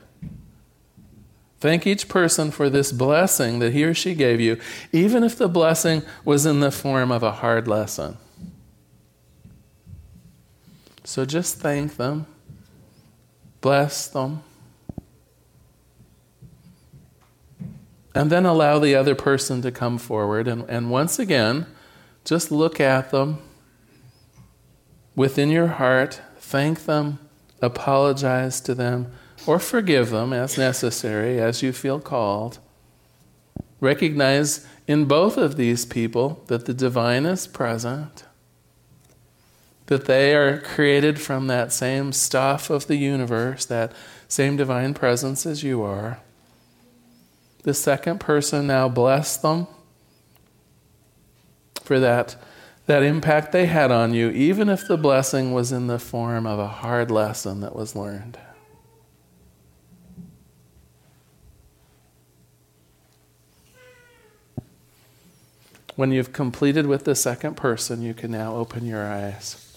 Thank 1.58 1.86
each 1.86 2.08
person 2.08 2.50
for 2.50 2.68
this 2.68 2.92
blessing 2.92 3.60
that 3.60 3.72
he 3.72 3.84
or 3.84 3.94
she 3.94 4.14
gave 4.14 4.40
you, 4.40 4.58
even 4.90 5.22
if 5.22 5.36
the 5.36 5.48
blessing 5.48 6.02
was 6.24 6.44
in 6.44 6.60
the 6.60 6.72
form 6.72 7.10
of 7.10 7.22
a 7.22 7.32
hard 7.32 7.68
lesson. 7.68 8.18
So 11.04 11.24
just 11.24 11.56
thank 11.56 11.96
them, 11.96 12.26
bless 13.60 14.06
them, 14.06 14.42
and 18.14 18.30
then 18.30 18.46
allow 18.46 18.78
the 18.78 18.94
other 18.94 19.14
person 19.14 19.62
to 19.62 19.72
come 19.72 19.98
forward. 19.98 20.46
And, 20.46 20.68
and 20.68 20.90
once 20.90 21.18
again, 21.18 21.66
just 22.24 22.52
look 22.52 22.80
at 22.80 23.10
them 23.10 23.38
within 25.16 25.50
your 25.50 25.66
heart, 25.66 26.20
thank 26.36 26.84
them, 26.84 27.18
apologize 27.60 28.60
to 28.60 28.74
them, 28.74 29.12
or 29.46 29.58
forgive 29.58 30.10
them 30.10 30.32
as 30.32 30.56
necessary, 30.56 31.40
as 31.40 31.62
you 31.62 31.72
feel 31.72 31.98
called. 31.98 32.58
Recognize 33.80 34.64
in 34.86 35.06
both 35.06 35.36
of 35.36 35.56
these 35.56 35.84
people 35.84 36.44
that 36.46 36.66
the 36.66 36.74
divine 36.74 37.26
is 37.26 37.48
present 37.48 38.24
that 39.86 40.06
they 40.06 40.34
are 40.34 40.60
created 40.60 41.20
from 41.20 41.46
that 41.48 41.72
same 41.72 42.12
stuff 42.12 42.70
of 42.70 42.86
the 42.86 42.96
universe, 42.96 43.64
that 43.66 43.92
same 44.28 44.56
divine 44.56 44.94
presence 44.94 45.44
as 45.44 45.62
you 45.62 45.82
are. 45.82 46.20
The 47.64 47.74
second 47.74 48.18
person 48.18 48.66
now 48.66 48.88
bless 48.88 49.36
them 49.36 49.66
for 51.82 52.00
that, 52.00 52.36
that 52.86 53.02
impact 53.02 53.52
they 53.52 53.66
had 53.66 53.90
on 53.90 54.14
you, 54.14 54.30
even 54.30 54.68
if 54.68 54.86
the 54.86 54.96
blessing 54.96 55.52
was 55.52 55.72
in 55.72 55.86
the 55.86 55.98
form 55.98 56.46
of 56.46 56.58
a 56.58 56.68
hard 56.68 57.10
lesson 57.10 57.60
that 57.60 57.76
was 57.76 57.94
learned. 57.94 58.38
When 65.94 66.10
you've 66.10 66.32
completed 66.32 66.86
with 66.86 67.04
the 67.04 67.14
second 67.14 67.56
person, 67.56 68.00
you 68.00 68.14
can 68.14 68.30
now 68.30 68.54
open 68.56 68.86
your 68.86 69.06
eyes. 69.06 69.71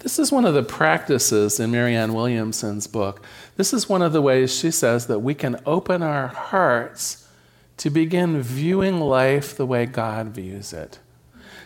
This 0.00 0.18
is 0.18 0.32
one 0.32 0.46
of 0.46 0.54
the 0.54 0.62
practices 0.62 1.60
in 1.60 1.70
Marianne 1.70 2.14
Williamson's 2.14 2.86
book. 2.86 3.22
This 3.56 3.74
is 3.74 3.88
one 3.88 4.00
of 4.00 4.14
the 4.14 4.22
ways 4.22 4.54
she 4.54 4.70
says 4.70 5.06
that 5.08 5.18
we 5.18 5.34
can 5.34 5.60
open 5.66 6.02
our 6.02 6.28
hearts 6.28 7.28
to 7.76 7.90
begin 7.90 8.40
viewing 8.40 8.98
life 8.98 9.54
the 9.54 9.66
way 9.66 9.84
God 9.84 10.28
views 10.28 10.72
it. 10.72 10.98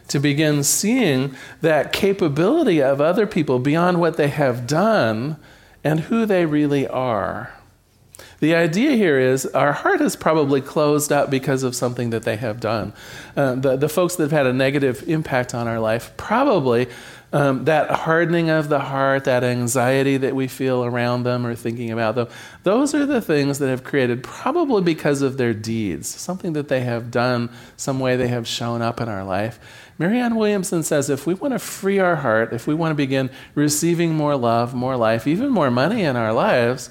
To 0.08 0.18
begin 0.18 0.64
seeing 0.64 1.36
that 1.60 1.92
capability 1.92 2.82
of 2.82 3.00
other 3.00 3.26
people 3.26 3.60
beyond 3.60 4.00
what 4.00 4.16
they 4.16 4.28
have 4.28 4.66
done 4.66 5.36
and 5.84 6.00
who 6.00 6.26
they 6.26 6.44
really 6.44 6.88
are. 6.88 7.52
The 8.40 8.54
idea 8.54 8.92
here 8.92 9.18
is 9.18 9.46
our 9.46 9.72
heart 9.72 10.00
is 10.00 10.16
probably 10.16 10.60
closed 10.60 11.10
up 11.10 11.30
because 11.30 11.62
of 11.62 11.74
something 11.74 12.10
that 12.10 12.24
they 12.24 12.36
have 12.36 12.60
done. 12.60 12.92
Uh, 13.36 13.54
the, 13.54 13.76
the 13.76 13.88
folks 13.88 14.16
that 14.16 14.24
have 14.24 14.32
had 14.32 14.46
a 14.46 14.52
negative 14.52 15.08
impact 15.08 15.54
on 15.54 15.66
our 15.66 15.80
life 15.80 16.14
probably 16.16 16.88
um, 17.34 17.64
that 17.64 17.90
hardening 17.90 18.48
of 18.48 18.68
the 18.68 18.78
heart, 18.78 19.24
that 19.24 19.42
anxiety 19.42 20.16
that 20.18 20.36
we 20.36 20.46
feel 20.46 20.84
around 20.84 21.24
them 21.24 21.44
or 21.44 21.56
thinking 21.56 21.90
about 21.90 22.14
them, 22.14 22.28
those 22.62 22.94
are 22.94 23.04
the 23.06 23.20
things 23.20 23.58
that 23.58 23.68
have 23.68 23.82
created 23.82 24.22
probably 24.22 24.82
because 24.82 25.20
of 25.20 25.36
their 25.36 25.52
deeds, 25.52 26.06
something 26.06 26.52
that 26.52 26.68
they 26.68 26.82
have 26.82 27.10
done, 27.10 27.50
some 27.76 27.98
way 27.98 28.14
they 28.14 28.28
have 28.28 28.46
shown 28.46 28.82
up 28.82 29.00
in 29.00 29.08
our 29.08 29.24
life. 29.24 29.58
Marianne 29.98 30.36
Williamson 30.36 30.84
says 30.84 31.10
if 31.10 31.26
we 31.26 31.34
want 31.34 31.52
to 31.52 31.58
free 31.58 31.98
our 31.98 32.14
heart, 32.14 32.52
if 32.52 32.68
we 32.68 32.74
want 32.74 32.92
to 32.92 32.96
begin 32.96 33.28
receiving 33.56 34.14
more 34.14 34.36
love, 34.36 34.72
more 34.72 34.96
life, 34.96 35.26
even 35.26 35.50
more 35.50 35.72
money 35.72 36.04
in 36.04 36.14
our 36.14 36.32
lives, 36.32 36.88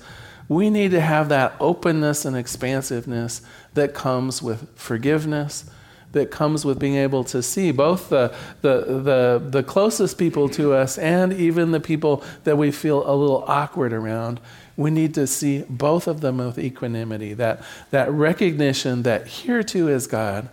we 0.49 0.69
need 0.69 0.91
to 0.91 0.99
have 0.99 1.29
that 1.29 1.55
openness 1.61 2.25
and 2.25 2.35
expansiveness 2.35 3.41
that 3.75 3.93
comes 3.93 4.41
with 4.41 4.67
forgiveness 4.77 5.69
that 6.13 6.31
comes 6.31 6.63
with 6.63 6.79
being 6.79 6.95
able 6.95 7.23
to 7.25 7.43
see 7.43 7.71
both 7.71 8.09
the, 8.09 8.33
the, 8.61 8.85
the, 8.85 9.43
the 9.49 9.63
closest 9.63 10.17
people 10.17 10.47
to 10.49 10.73
us 10.73 10.97
and 10.97 11.33
even 11.33 11.71
the 11.71 11.79
people 11.79 12.23
that 12.45 12.57
we 12.57 12.71
feel 12.71 13.03
a 13.09 13.13
little 13.13 13.43
awkward 13.47 13.93
around. 13.93 14.39
We 14.77 14.89
need 14.89 15.13
to 15.15 15.27
see 15.27 15.63
both 15.69 16.07
of 16.07 16.21
them 16.21 16.37
with 16.37 16.57
equanimity, 16.57 17.33
that, 17.35 17.61
that 17.91 18.11
recognition 18.11 19.03
that 19.03 19.27
here 19.27 19.61
too 19.61 19.89
is 19.89 20.07
God. 20.07 20.49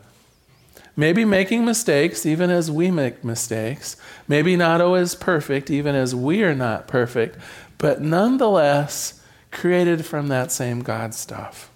Maybe 0.96 1.24
making 1.24 1.64
mistakes, 1.64 2.26
even 2.26 2.50
as 2.50 2.70
we 2.70 2.90
make 2.90 3.24
mistakes. 3.24 3.96
Maybe 4.28 4.56
not 4.56 4.80
always 4.80 5.14
perfect, 5.14 5.70
even 5.70 5.94
as 5.94 6.14
we 6.14 6.42
are 6.42 6.54
not 6.54 6.88
perfect, 6.88 7.38
but 7.78 8.02
nonetheless 8.02 9.22
created 9.50 10.04
from 10.04 10.28
that 10.28 10.52
same 10.52 10.82
God 10.82 11.14
stuff. 11.14 11.69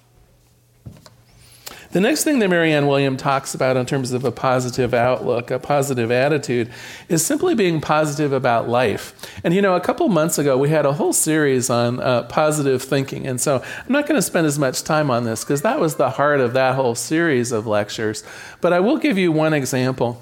The 1.94 2.00
next 2.00 2.24
thing 2.24 2.40
that 2.40 2.48
Marianne 2.48 2.88
William 2.88 3.16
talks 3.16 3.54
about 3.54 3.76
in 3.76 3.86
terms 3.86 4.10
of 4.10 4.24
a 4.24 4.32
positive 4.32 4.92
outlook, 4.92 5.52
a 5.52 5.60
positive 5.60 6.10
attitude, 6.10 6.68
is 7.08 7.24
simply 7.24 7.54
being 7.54 7.80
positive 7.80 8.32
about 8.32 8.68
life. 8.68 9.14
And 9.44 9.54
you 9.54 9.62
know, 9.62 9.76
a 9.76 9.80
couple 9.80 10.08
months 10.08 10.36
ago, 10.36 10.58
we 10.58 10.70
had 10.70 10.86
a 10.86 10.94
whole 10.94 11.12
series 11.12 11.70
on 11.70 12.00
uh, 12.00 12.24
positive 12.24 12.82
thinking. 12.82 13.28
And 13.28 13.40
so 13.40 13.62
I'm 13.62 13.92
not 13.92 14.08
going 14.08 14.18
to 14.18 14.22
spend 14.22 14.44
as 14.44 14.58
much 14.58 14.82
time 14.82 15.08
on 15.08 15.22
this 15.22 15.44
because 15.44 15.62
that 15.62 15.78
was 15.78 15.94
the 15.94 16.10
heart 16.10 16.40
of 16.40 16.52
that 16.54 16.74
whole 16.74 16.96
series 16.96 17.52
of 17.52 17.64
lectures. 17.64 18.24
But 18.60 18.72
I 18.72 18.80
will 18.80 18.98
give 18.98 19.16
you 19.16 19.30
one 19.30 19.54
example. 19.54 20.20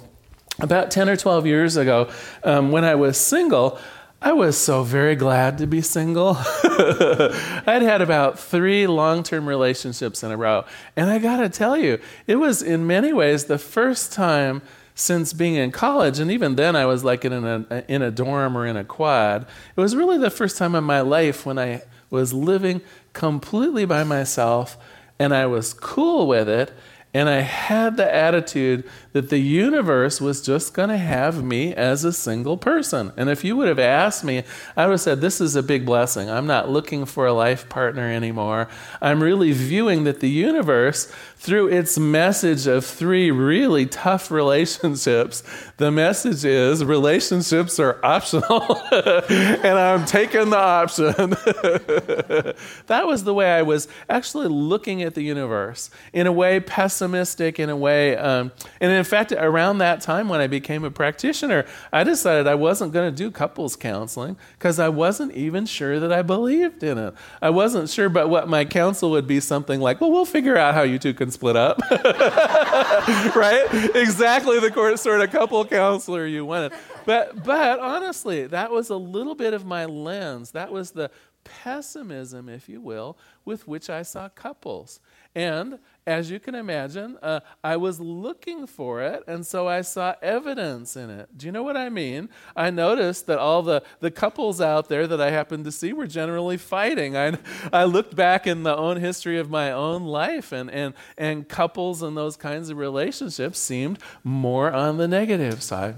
About 0.60 0.90
10 0.90 1.08
or 1.08 1.16
12 1.16 1.46
years 1.46 1.78
ago, 1.78 2.10
um, 2.44 2.70
when 2.70 2.84
I 2.84 2.96
was 2.96 3.16
single, 3.16 3.78
I 4.24 4.32
was 4.32 4.56
so 4.56 4.84
very 4.84 5.16
glad 5.16 5.58
to 5.58 5.66
be 5.66 5.80
single. 5.80 6.36
I'd 6.64 7.82
had 7.82 8.00
about 8.00 8.38
three 8.38 8.86
long 8.86 9.24
term 9.24 9.48
relationships 9.48 10.22
in 10.22 10.30
a 10.30 10.36
row. 10.36 10.64
And 10.94 11.10
I 11.10 11.18
got 11.18 11.38
to 11.38 11.48
tell 11.48 11.76
you, 11.76 11.98
it 12.28 12.36
was 12.36 12.62
in 12.62 12.86
many 12.86 13.12
ways 13.12 13.46
the 13.46 13.58
first 13.58 14.12
time 14.12 14.62
since 14.94 15.32
being 15.32 15.56
in 15.56 15.72
college, 15.72 16.20
and 16.20 16.30
even 16.30 16.54
then 16.54 16.76
I 16.76 16.86
was 16.86 17.02
like 17.02 17.24
in 17.24 17.32
a, 17.32 17.84
in 17.88 18.02
a 18.02 18.12
dorm 18.12 18.56
or 18.56 18.64
in 18.64 18.76
a 18.76 18.84
quad. 18.84 19.46
It 19.74 19.80
was 19.80 19.96
really 19.96 20.18
the 20.18 20.30
first 20.30 20.56
time 20.56 20.76
in 20.76 20.84
my 20.84 21.00
life 21.00 21.44
when 21.44 21.58
I 21.58 21.82
was 22.08 22.32
living 22.32 22.80
completely 23.14 23.86
by 23.86 24.04
myself 24.04 24.76
and 25.18 25.34
I 25.34 25.46
was 25.46 25.72
cool 25.72 26.26
with 26.26 26.48
it 26.48 26.72
and 27.14 27.28
I 27.28 27.40
had 27.40 27.98
the 27.98 28.14
attitude 28.14 28.88
that 29.12 29.28
the 29.28 29.38
universe 29.38 30.18
was 30.18 30.40
just 30.40 30.72
going 30.72 30.88
to 30.88 30.96
have 30.96 31.44
me 31.44 31.74
as 31.74 32.04
a 32.04 32.12
single 32.12 32.56
person. 32.56 33.12
And 33.18 33.28
if 33.28 33.44
you 33.44 33.54
would 33.56 33.68
have 33.68 33.78
asked 33.78 34.24
me, 34.24 34.44
I 34.78 34.86
would 34.86 34.92
have 34.92 35.00
said, 35.02 35.20
This 35.20 35.38
is 35.38 35.54
a 35.54 35.62
big 35.62 35.84
blessing. 35.84 36.30
I'm 36.30 36.46
not 36.46 36.70
looking 36.70 37.04
for 37.04 37.26
a 37.26 37.34
life 37.34 37.68
partner 37.68 38.10
anymore. 38.10 38.66
I'm 39.02 39.22
really 39.22 39.52
viewing 39.52 40.04
that 40.04 40.20
the 40.20 40.30
universe, 40.30 41.12
through 41.42 41.66
its 41.66 41.98
message 41.98 42.68
of 42.68 42.86
three 42.86 43.32
really 43.32 43.84
tough 43.84 44.30
relationships, 44.30 45.42
the 45.76 45.90
message 45.90 46.44
is 46.44 46.84
relationships 46.84 47.80
are 47.80 47.98
optional. 48.04 48.80
and 48.92 49.76
I'm 49.76 50.06
taking 50.06 50.50
the 50.50 50.56
option. 50.56 51.30
that 52.86 53.02
was 53.06 53.24
the 53.24 53.34
way 53.34 53.50
I 53.50 53.62
was 53.62 53.88
actually 54.08 54.46
looking 54.46 55.02
at 55.02 55.16
the 55.16 55.22
universe 55.22 55.90
in 56.12 56.28
a 56.28 56.32
way 56.32 56.60
pessimistic 56.60 57.58
in 57.58 57.70
a 57.70 57.76
way. 57.76 58.16
Um, 58.16 58.52
and 58.80 58.92
in 58.92 59.02
fact, 59.02 59.32
around 59.32 59.78
that 59.78 60.00
time 60.00 60.28
when 60.28 60.40
I 60.40 60.46
became 60.46 60.84
a 60.84 60.92
practitioner, 60.92 61.66
I 61.92 62.04
decided 62.04 62.46
I 62.46 62.54
wasn't 62.54 62.92
going 62.92 63.12
to 63.12 63.16
do 63.16 63.32
couples 63.32 63.74
counseling 63.74 64.36
because 64.60 64.78
I 64.78 64.90
wasn't 64.90 65.32
even 65.32 65.66
sure 65.66 65.98
that 65.98 66.12
I 66.12 66.22
believed 66.22 66.84
in 66.84 66.98
it. 66.98 67.14
I 67.40 67.50
wasn't 67.50 67.90
sure, 67.90 68.08
but 68.08 68.28
what 68.28 68.48
my 68.48 68.64
counsel 68.64 69.10
would 69.10 69.26
be 69.26 69.40
something 69.40 69.80
like, 69.80 70.00
well, 70.00 70.12
we'll 70.12 70.24
figure 70.24 70.56
out 70.56 70.74
how 70.74 70.82
you 70.82 71.00
two 71.00 71.12
can 71.12 71.31
split 71.32 71.56
up. 71.56 71.80
right? 71.90 73.66
Exactly 73.94 74.60
the 74.60 74.96
sort 74.96 75.20
of 75.20 75.30
couple 75.30 75.64
counselor 75.64 76.26
you 76.26 76.44
wanted. 76.44 76.72
But, 77.04 77.42
but 77.44 77.80
honestly, 77.80 78.46
that 78.46 78.70
was 78.70 78.90
a 78.90 78.96
little 78.96 79.34
bit 79.34 79.54
of 79.54 79.64
my 79.64 79.84
lens. 79.86 80.52
That 80.52 80.70
was 80.70 80.92
the 80.92 81.10
pessimism, 81.44 82.48
if 82.48 82.68
you 82.68 82.80
will, 82.80 83.18
with 83.44 83.66
which 83.66 83.90
I 83.90 84.02
saw 84.02 84.28
couples. 84.28 85.00
And 85.34 85.78
as 86.06 86.30
you 86.30 86.40
can 86.40 86.54
imagine, 86.54 87.16
uh, 87.22 87.40
I 87.62 87.76
was 87.76 88.00
looking 88.00 88.66
for 88.66 89.02
it, 89.02 89.22
and 89.26 89.46
so 89.46 89.68
I 89.68 89.82
saw 89.82 90.14
evidence 90.20 90.96
in 90.96 91.10
it. 91.10 91.38
Do 91.38 91.46
you 91.46 91.52
know 91.52 91.62
what 91.62 91.76
I 91.76 91.88
mean? 91.88 92.28
I 92.56 92.70
noticed 92.70 93.26
that 93.26 93.38
all 93.38 93.62
the, 93.62 93.82
the 94.00 94.10
couples 94.10 94.60
out 94.60 94.88
there 94.88 95.06
that 95.06 95.20
I 95.20 95.30
happened 95.30 95.64
to 95.64 95.72
see 95.72 95.92
were 95.92 96.08
generally 96.08 96.56
fighting. 96.56 97.16
I, 97.16 97.38
I 97.72 97.84
looked 97.84 98.16
back 98.16 98.46
in 98.46 98.64
the 98.64 98.76
own 98.76 98.98
history 98.98 99.38
of 99.38 99.48
my 99.48 99.70
own 99.70 100.04
life, 100.04 100.52
and, 100.52 100.70
and, 100.70 100.92
and 101.16 101.48
couples 101.48 102.02
and 102.02 102.16
those 102.16 102.36
kinds 102.36 102.68
of 102.68 102.78
relationships 102.78 103.58
seemed 103.58 103.98
more 104.24 104.72
on 104.72 104.96
the 104.96 105.08
negative 105.08 105.62
side. 105.62 105.96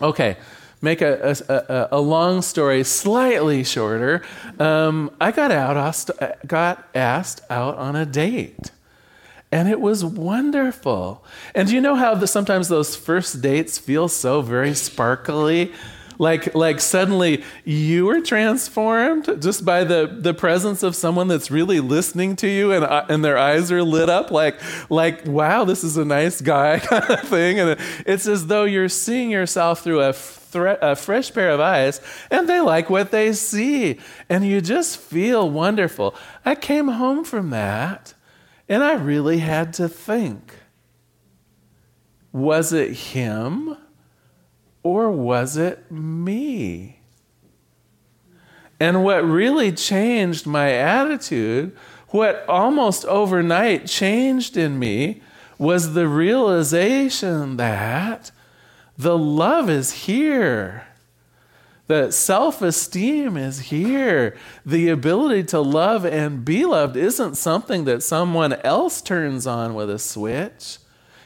Okay 0.00 0.36
make 0.84 1.00
a, 1.00 1.34
a, 1.48 1.88
a, 1.98 2.00
long 2.00 2.42
story 2.42 2.84
slightly 2.84 3.64
shorter, 3.64 4.22
um, 4.60 5.10
I 5.20 5.32
got 5.32 5.50
out, 5.50 6.10
got 6.46 6.88
asked 6.94 7.40
out 7.50 7.76
on 7.76 7.96
a 7.96 8.06
date. 8.06 8.70
And 9.50 9.68
it 9.68 9.80
was 9.80 10.04
wonderful. 10.04 11.24
And 11.54 11.68
do 11.68 11.74
you 11.74 11.80
know 11.80 11.94
how 11.94 12.14
the, 12.14 12.26
sometimes 12.26 12.68
those 12.68 12.94
first 12.96 13.40
dates 13.40 13.78
feel 13.78 14.08
so 14.08 14.42
very 14.42 14.74
sparkly? 14.74 15.72
Like, 16.18 16.54
like 16.54 16.80
suddenly 16.80 17.44
you 17.64 18.06
were 18.06 18.20
transformed 18.20 19.42
just 19.42 19.64
by 19.64 19.84
the, 19.84 20.06
the 20.20 20.34
presence 20.34 20.82
of 20.82 20.94
someone 20.94 21.28
that's 21.28 21.50
really 21.50 21.80
listening 21.80 22.36
to 22.36 22.48
you 22.48 22.72
and, 22.72 22.84
uh, 22.84 23.06
and 23.08 23.24
their 23.24 23.38
eyes 23.38 23.72
are 23.72 23.82
lit 23.82 24.08
up 24.08 24.30
like, 24.30 24.60
like, 24.90 25.26
wow, 25.26 25.64
this 25.64 25.84
is 25.84 25.96
a 25.96 26.04
nice 26.04 26.40
guy 26.40 26.78
kind 26.80 27.10
of 27.10 27.20
thing. 27.20 27.58
And 27.58 27.80
it's 28.06 28.26
as 28.26 28.46
though 28.46 28.64
you're 28.64 28.88
seeing 28.88 29.30
yourself 29.30 29.82
through 29.82 30.00
a 30.00 30.12
thre- 30.12 30.78
a 30.80 30.96
fresh 30.96 31.32
pair 31.34 31.50
of 31.50 31.60
eyes 31.60 32.00
and 32.30 32.48
they 32.48 32.60
like 32.60 32.88
what 32.88 33.10
they 33.10 33.32
see. 33.32 33.98
And 34.28 34.46
you 34.46 34.60
just 34.60 34.98
feel 34.98 35.50
wonderful. 35.50 36.14
I 36.44 36.54
came 36.54 36.88
home 36.88 37.24
from 37.24 37.50
that 37.50 38.14
and 38.68 38.82
I 38.82 38.94
really 38.94 39.38
had 39.38 39.72
to 39.74 39.88
think 39.88 40.54
was 42.32 42.72
it 42.72 42.90
him 42.92 43.76
or 44.84 45.10
was 45.10 45.56
it 45.56 45.90
me? 45.90 47.00
And 48.78 49.02
what 49.02 49.24
really 49.24 49.72
changed 49.72 50.46
my 50.46 50.70
attitude, 50.72 51.76
what 52.08 52.44
almost 52.48 53.04
overnight 53.06 53.86
changed 53.86 54.56
in 54.56 54.78
me, 54.78 55.22
was 55.58 55.94
the 55.94 56.06
realization 56.06 57.56
that 57.56 58.30
the 58.98 59.18
love 59.18 59.70
is 59.70 59.92
here. 60.04 60.86
The 61.86 62.10
self 62.10 62.62
esteem 62.62 63.36
is 63.36 63.60
here. 63.60 64.36
The 64.64 64.88
ability 64.88 65.44
to 65.44 65.60
love 65.60 66.04
and 66.04 66.44
be 66.44 66.64
loved 66.64 66.96
isn't 66.96 67.36
something 67.36 67.84
that 67.84 68.02
someone 68.02 68.54
else 68.54 69.02
turns 69.02 69.46
on 69.46 69.74
with 69.74 69.90
a 69.90 69.98
switch. 69.98 70.78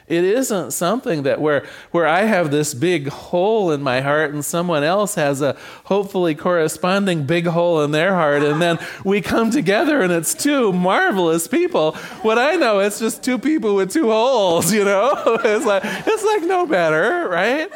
It 0.09 0.23
isn't 0.23 0.71
something 0.71 1.21
that 1.23 1.39
where, 1.39 1.65
where 1.91 2.07
I 2.07 2.23
have 2.23 2.49
this 2.49 2.73
big 2.73 3.09
hole 3.09 3.71
in 3.71 3.83
my 3.83 4.01
heart 4.01 4.33
and 4.33 4.43
someone 4.43 4.83
else 4.83 5.13
has 5.13 5.39
a 5.39 5.55
hopefully 5.83 6.33
corresponding 6.33 7.27
big 7.27 7.45
hole 7.45 7.83
in 7.83 7.91
their 7.91 8.15
heart, 8.15 8.41
and 8.41 8.59
then 8.59 8.79
we 9.05 9.21
come 9.21 9.51
together 9.51 10.01
and 10.01 10.11
it's 10.11 10.33
two 10.33 10.73
marvelous 10.73 11.47
people. 11.47 11.91
What 12.23 12.39
I 12.39 12.55
know, 12.55 12.79
it's 12.79 12.97
just 12.97 13.21
two 13.23 13.37
people 13.37 13.75
with 13.75 13.93
two 13.93 14.09
holes, 14.09 14.73
you 14.73 14.83
know? 14.83 15.37
It's 15.49 15.65
like, 15.65 15.83
it's 15.85 16.23
like 16.23 16.43
no 16.43 16.65
better, 16.65 17.27
right? 17.29 17.69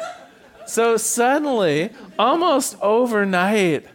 So 0.66 0.96
suddenly, 0.96 1.90
almost 2.18 2.76
overnight, 2.80 3.86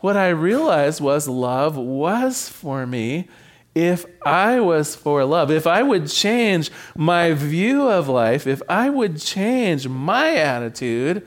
what 0.00 0.16
I 0.16 0.28
realized 0.28 1.00
was 1.00 1.28
love 1.28 1.76
was 1.76 2.48
for 2.48 2.86
me 2.86 3.28
if 3.76 4.06
I 4.24 4.58
was 4.58 4.96
for 4.96 5.22
love, 5.26 5.50
if 5.50 5.66
I 5.66 5.82
would 5.82 6.08
change 6.08 6.70
my 6.96 7.34
view 7.34 7.86
of 7.86 8.08
life, 8.08 8.46
if 8.46 8.62
I 8.70 8.88
would 8.88 9.20
change 9.20 9.86
my 9.86 10.34
attitude, 10.34 11.26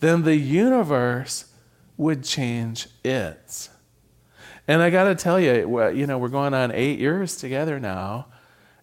then 0.00 0.22
the 0.22 0.36
universe 0.36 1.46
would 1.96 2.22
change 2.22 2.88
its. 3.02 3.70
And 4.68 4.82
I 4.82 4.90
got 4.90 5.04
to 5.04 5.14
tell 5.14 5.40
you, 5.40 5.88
you 5.88 6.06
know, 6.06 6.18
we're 6.18 6.28
going 6.28 6.52
on 6.52 6.70
eight 6.70 6.98
years 6.98 7.36
together 7.36 7.80
now, 7.80 8.26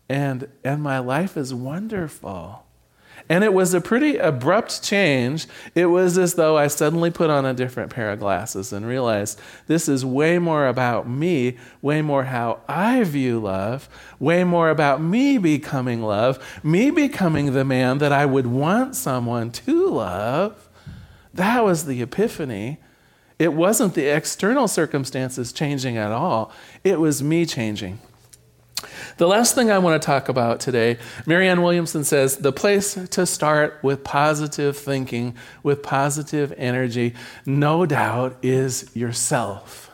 and, 0.10 0.50
and 0.64 0.82
my 0.82 0.98
life 0.98 1.38
is 1.38 1.54
wonderful. 1.54 2.63
And 3.34 3.44
it 3.44 3.52
was 3.52 3.74
a 3.74 3.82
pretty 3.82 4.18
abrupt 4.18 4.84
change. 4.84 5.48
It 5.74 5.88
was 5.88 6.20
as 6.20 6.36
though 6.36 6.56
I 6.56 6.68
suddenly 6.68 7.10
put 7.10 7.32
on 7.32 7.48
a 7.48 7.54
different 7.56 7.92
pair 7.92 8.12
of 8.12 8.20
glasses 8.20 8.72
and 8.72 8.86
realized 8.86 9.42
this 9.66 9.90
is 9.90 10.06
way 10.06 10.38
more 10.38 10.68
about 10.68 11.10
me, 11.10 11.58
way 11.82 12.04
more 12.04 12.26
how 12.26 12.60
I 12.68 13.04
view 13.04 13.40
love, 13.40 13.90
way 14.20 14.44
more 14.44 14.70
about 14.70 15.02
me 15.02 15.40
becoming 15.40 16.04
love, 16.04 16.38
me 16.62 16.92
becoming 16.92 17.54
the 17.54 17.66
man 17.66 17.98
that 17.98 18.12
I 18.12 18.28
would 18.28 18.46
want 18.46 18.96
someone 18.96 19.50
to 19.50 19.90
love. 19.90 20.70
That 21.34 21.64
was 21.64 21.86
the 21.86 22.04
epiphany. 22.04 22.78
It 23.40 23.54
wasn't 23.54 23.96
the 23.96 24.16
external 24.16 24.68
circumstances 24.68 25.52
changing 25.52 25.98
at 25.98 26.12
all, 26.12 26.52
it 26.84 27.00
was 27.00 27.24
me 27.24 27.48
changing. 27.48 27.98
The 29.18 29.28
last 29.28 29.54
thing 29.54 29.70
I 29.70 29.78
want 29.78 30.02
to 30.02 30.06
talk 30.06 30.28
about 30.28 30.60
today, 30.60 30.98
Marianne 31.26 31.62
Williamson 31.62 32.04
says 32.04 32.38
the 32.38 32.52
place 32.52 32.96
to 32.96 33.26
start 33.26 33.80
with 33.84 34.04
positive 34.04 34.76
thinking, 34.76 35.36
with 35.62 35.84
positive 35.84 36.52
energy, 36.58 37.14
no 37.46 37.86
doubt 37.86 38.38
is 38.42 38.90
yourself. 38.96 39.92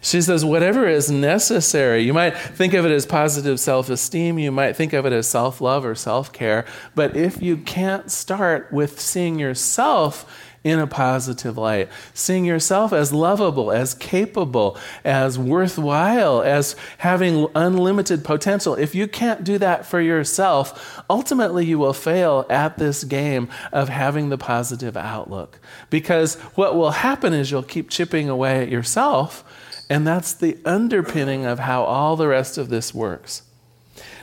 She 0.00 0.20
says, 0.20 0.44
whatever 0.44 0.88
is 0.88 1.10
necessary, 1.10 2.02
you 2.02 2.12
might 2.12 2.36
think 2.36 2.74
of 2.74 2.84
it 2.84 2.90
as 2.90 3.06
positive 3.06 3.60
self 3.60 3.88
esteem, 3.88 4.38
you 4.38 4.50
might 4.50 4.74
think 4.74 4.92
of 4.94 5.06
it 5.06 5.12
as 5.12 5.28
self 5.28 5.60
love 5.60 5.84
or 5.84 5.94
self 5.94 6.32
care, 6.32 6.64
but 6.94 7.16
if 7.16 7.40
you 7.40 7.56
can't 7.58 8.10
start 8.10 8.72
with 8.72 8.98
seeing 8.98 9.38
yourself 9.38 10.51
in 10.64 10.78
a 10.78 10.86
positive 10.86 11.58
light, 11.58 11.88
seeing 12.14 12.44
yourself 12.44 12.92
as 12.92 13.12
lovable, 13.12 13.72
as 13.72 13.94
capable, 13.94 14.76
as 15.04 15.38
worthwhile, 15.38 16.40
as 16.42 16.76
having 16.98 17.48
unlimited 17.54 18.24
potential. 18.24 18.74
If 18.74 18.94
you 18.94 19.08
can't 19.08 19.42
do 19.42 19.58
that 19.58 19.84
for 19.84 20.00
yourself, 20.00 21.02
ultimately 21.10 21.66
you 21.66 21.78
will 21.78 21.92
fail 21.92 22.46
at 22.48 22.78
this 22.78 23.02
game 23.04 23.48
of 23.72 23.88
having 23.88 24.28
the 24.28 24.38
positive 24.38 24.96
outlook. 24.96 25.58
Because 25.90 26.36
what 26.54 26.76
will 26.76 26.92
happen 26.92 27.32
is 27.32 27.50
you'll 27.50 27.62
keep 27.62 27.90
chipping 27.90 28.28
away 28.28 28.62
at 28.62 28.68
yourself, 28.68 29.44
and 29.90 30.06
that's 30.06 30.32
the 30.32 30.58
underpinning 30.64 31.44
of 31.44 31.58
how 31.58 31.82
all 31.82 32.16
the 32.16 32.28
rest 32.28 32.56
of 32.56 32.68
this 32.68 32.94
works. 32.94 33.42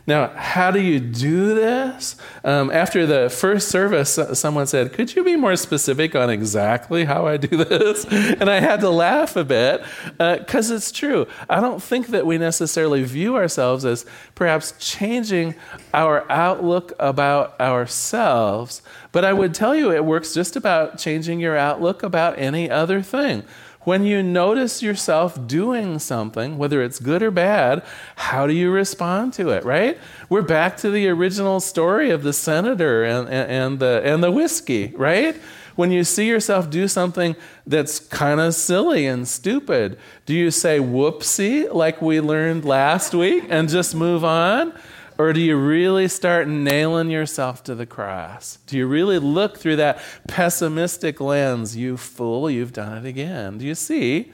Now, 0.10 0.30
how 0.30 0.72
do 0.72 0.82
you 0.82 1.00
do 1.00 1.54
this? 1.54 2.16
Um, 2.44 2.72
after 2.72 3.06
the 3.06 3.30
first 3.30 3.68
service, 3.70 4.18
someone 4.34 4.66
said, 4.66 4.92
Could 4.92 5.16
you 5.16 5.24
be 5.24 5.36
more 5.36 5.56
specific 5.56 6.16
on 6.16 6.32
exactly 6.32 7.06
how 7.06 7.28
I 7.28 7.38
do 7.38 7.56
this? 7.64 8.06
And 8.06 8.50
I 8.50 8.60
had 8.60 8.80
to 8.80 8.90
laugh 8.90 9.36
a 9.36 9.44
bit 9.44 9.84
because 10.18 10.72
uh, 10.72 10.74
it's 10.74 10.92
true. 10.92 11.28
I 11.48 11.62
don't 11.62 11.80
think 11.80 12.08
that 12.08 12.26
we 12.26 12.40
necessarily 12.40 13.04
view 13.04 13.36
ourselves 13.36 13.86
as 13.86 14.04
perhaps 14.34 14.74
changing 14.80 15.54
our 15.94 16.26
outlook 16.32 16.92
about 16.98 17.62
ourselves, 17.62 18.82
but 19.12 19.24
I 19.24 19.34
would 19.34 19.54
tell 19.54 19.76
you 19.76 19.92
it 19.92 20.06
works 20.06 20.34
just 20.34 20.56
about 20.56 20.98
changing 20.98 21.40
your 21.40 21.56
outlook 21.56 22.02
about 22.02 22.40
any 22.40 22.68
other 22.68 23.04
thing. 23.04 23.44
When 23.84 24.04
you 24.04 24.22
notice 24.22 24.84
yourself 24.84 25.48
doing 25.48 26.00
something, 26.00 26.58
whether 26.58 26.82
it's 26.84 27.00
good 27.00 27.24
or 27.24 27.32
bad, 27.32 27.82
how 28.16 28.46
do 28.46 28.54
you 28.54 28.72
respond 28.72 29.34
to 29.34 29.50
it, 29.50 29.64
right? 29.64 29.98
We're 30.28 30.42
back 30.42 30.76
to 30.78 30.92
the 30.92 31.08
original 31.08 31.62
story 31.62 32.12
of 32.12 32.24
the 32.24 32.34
senator 32.34 33.06
and, 33.06 33.30
and, 33.30 33.50
and 33.50 33.80
the, 33.80 34.02
and 34.04 34.22
the 34.22 34.32
whiskey, 34.32 34.94
right? 34.98 35.36
When 35.78 35.92
you 35.92 36.04
see 36.04 36.28
yourself 36.28 36.70
do 36.70 36.90
something 36.90 37.38
that's 37.66 38.00
kind 38.00 38.42
of 38.42 38.54
silly 38.54 39.08
and 39.08 39.26
stupid, 39.26 39.98
do 40.26 40.34
you 40.34 40.52
say 40.52 40.80
whoopsie 40.80 41.74
like 41.74 42.02
we 42.02 42.20
learned 42.20 42.66
last 42.66 43.14
week 43.14 43.46
and 43.50 43.70
just 43.70 43.96
move 43.96 44.26
on? 44.26 44.74
Or 45.20 45.34
do 45.34 45.40
you 45.40 45.58
really 45.58 46.08
start 46.08 46.48
nailing 46.48 47.12
yourself 47.12 47.64
to 47.66 47.76
the 47.76 47.86
cross? 47.86 48.58
Do 48.66 48.76
you 48.78 48.88
really 48.88 49.20
look 49.20 49.60
through 49.60 49.76
that 49.76 50.02
pessimistic 50.28 51.22
lens? 51.22 51.78
You 51.78 51.98
fool, 51.98 52.50
you've 52.50 52.74
done 52.74 52.98
it 52.98 53.06
again. 53.06 53.60
Do 53.60 53.66
you 53.68 53.76
see? 53.76 54.32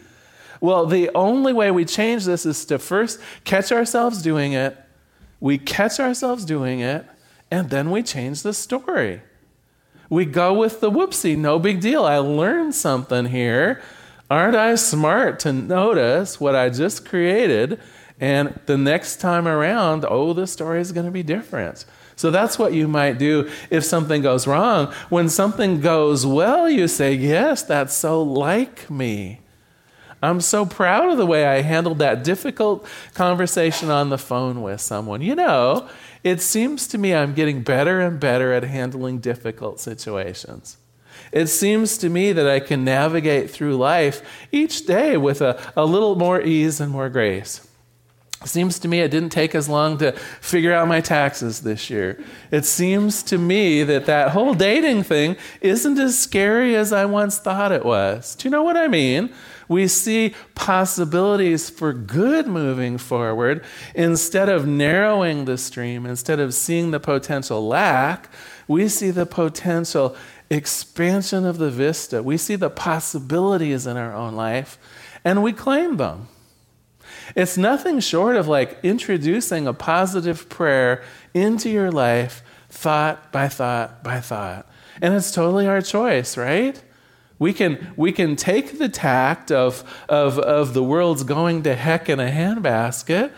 Well, 0.61 0.85
the 0.85 1.09
only 1.13 1.51
way 1.51 1.71
we 1.71 1.83
change 1.83 2.23
this 2.23 2.45
is 2.45 2.63
to 2.65 2.79
first 2.79 3.19
catch 3.43 3.73
ourselves 3.73 4.21
doing 4.21 4.53
it 4.53 4.77
we 5.39 5.57
catch 5.57 5.99
ourselves 5.99 6.45
doing 6.45 6.79
it, 6.79 7.05
and 7.51 7.69
then 7.69 7.91
we 7.91 8.01
change 8.01 8.41
the 8.41 8.53
story. 8.53 9.21
We 10.09 10.25
go 10.25 10.53
with 10.53 10.79
the 10.81 10.89
whoopsie, 10.89 11.37
no 11.37 11.59
big 11.59 11.81
deal. 11.81 12.05
I 12.05 12.17
learned 12.17 12.75
something 12.75 13.25
here. 13.25 13.81
Aren't 14.29 14.55
I 14.55 14.73
smart 14.73 15.39
to 15.41 15.53
notice 15.53 16.39
what 16.39 16.55
I 16.55 16.69
just 16.69 17.07
created? 17.07 17.79
And 18.19 18.59
the 18.65 18.77
next 18.77 19.17
time 19.17 19.47
around, 19.47 20.05
oh, 20.07 20.33
the 20.33 20.47
story 20.47 20.79
is 20.79 20.91
going 20.91 21.05
to 21.05 21.11
be 21.11 21.23
different. 21.23 21.85
So 22.15 22.31
that's 22.31 22.57
what 22.57 22.73
you 22.73 22.87
might 22.87 23.17
do 23.17 23.49
if 23.69 23.83
something 23.83 24.21
goes 24.21 24.47
wrong. 24.47 24.93
When 25.09 25.27
something 25.27 25.81
goes 25.81 26.25
well, 26.25 26.69
you 26.69 26.87
say, 26.87 27.13
Yes, 27.13 27.63
that's 27.63 27.93
so 27.93 28.21
like 28.23 28.89
me. 28.89 29.41
I'm 30.23 30.41
so 30.41 30.65
proud 30.65 31.11
of 31.11 31.17
the 31.17 31.25
way 31.25 31.45
I 31.45 31.61
handled 31.61 31.99
that 31.99 32.23
difficult 32.23 32.87
conversation 33.13 33.89
on 33.89 34.09
the 34.09 34.17
phone 34.17 34.61
with 34.61 34.81
someone. 34.81 35.21
You 35.21 35.35
know, 35.35 35.89
it 36.23 36.41
seems 36.41 36.87
to 36.87 36.97
me 36.97 37.13
I'm 37.13 37.33
getting 37.33 37.61
better 37.61 37.99
and 37.99 38.19
better 38.19 38.53
at 38.53 38.63
handling 38.63 39.19
difficult 39.19 39.79
situations. 39.79 40.77
It 41.31 41.47
seems 41.47 41.97
to 41.99 42.09
me 42.09 42.31
that 42.31 42.47
I 42.47 42.59
can 42.59 42.83
navigate 42.83 43.51
through 43.51 43.75
life 43.75 44.21
each 44.51 44.85
day 44.85 45.17
with 45.17 45.41
a, 45.41 45.61
a 45.75 45.85
little 45.85 46.15
more 46.15 46.41
ease 46.41 46.79
and 46.79 46.91
more 46.91 47.09
grace. 47.09 47.64
Seems 48.45 48.77
to 48.79 48.87
me 48.87 49.01
it 49.01 49.09
didn't 49.09 49.31
take 49.31 49.55
as 49.55 49.67
long 49.67 49.97
to 49.97 50.11
figure 50.39 50.71
out 50.73 50.87
my 50.87 51.01
taxes 51.01 51.61
this 51.61 51.89
year. 51.89 52.23
It 52.51 52.63
seems 52.65 53.23
to 53.23 53.37
me 53.37 53.83
that 53.83 54.05
that 54.05 54.31
whole 54.31 54.53
dating 54.53 55.03
thing 55.03 55.35
isn't 55.61 55.97
as 55.97 56.17
scary 56.17 56.75
as 56.75 56.93
I 56.93 57.05
once 57.05 57.39
thought 57.39 57.71
it 57.71 57.83
was. 57.83 58.35
Do 58.35 58.47
you 58.47 58.51
know 58.51 58.63
what 58.63 58.77
I 58.77 58.87
mean? 58.87 59.33
We 59.67 59.87
see 59.87 60.35
possibilities 60.53 61.71
for 61.71 61.91
good 61.91 62.45
moving 62.45 62.99
forward 62.99 63.63
instead 63.95 64.47
of 64.47 64.67
narrowing 64.67 65.45
the 65.45 65.57
stream, 65.57 66.05
instead 66.05 66.39
of 66.39 66.53
seeing 66.53 66.91
the 66.91 66.99
potential 66.99 67.67
lack, 67.67 68.29
we 68.67 68.87
see 68.87 69.09
the 69.09 69.25
potential 69.25 70.15
expansion 70.51 71.45
of 71.45 71.57
the 71.57 71.71
vista. 71.71 72.21
We 72.21 72.37
see 72.37 72.55
the 72.55 72.69
possibilities 72.69 73.87
in 73.87 73.97
our 73.97 74.13
own 74.13 74.35
life 74.35 74.77
and 75.23 75.41
we 75.41 75.51
claim 75.51 75.97
them. 75.97 76.27
It's 77.35 77.57
nothing 77.57 77.99
short 77.99 78.37
of 78.37 78.47
like 78.47 78.79
introducing 78.81 79.67
a 79.67 79.73
positive 79.73 80.47
prayer 80.47 81.03
into 81.33 81.69
your 81.69 81.91
life, 81.91 82.41
thought 82.69 83.31
by 83.31 83.49
thought 83.49 84.03
by 84.03 84.21
thought. 84.21 84.67
And 85.01 85.13
it's 85.13 85.31
totally 85.31 85.67
our 85.67 85.81
choice, 85.81 86.37
right? 86.37 86.81
We 87.37 87.51
can, 87.51 87.93
we 87.97 88.13
can 88.13 88.37
take 88.37 88.79
the 88.79 88.87
tact 88.87 89.51
of, 89.51 89.83
of, 90.07 90.39
of 90.39 90.73
the 90.73 90.83
world's 90.83 91.23
going 91.23 91.63
to 91.63 91.75
heck 91.75 92.07
in 92.07 92.21
a 92.21 92.29
handbasket, 92.29 93.31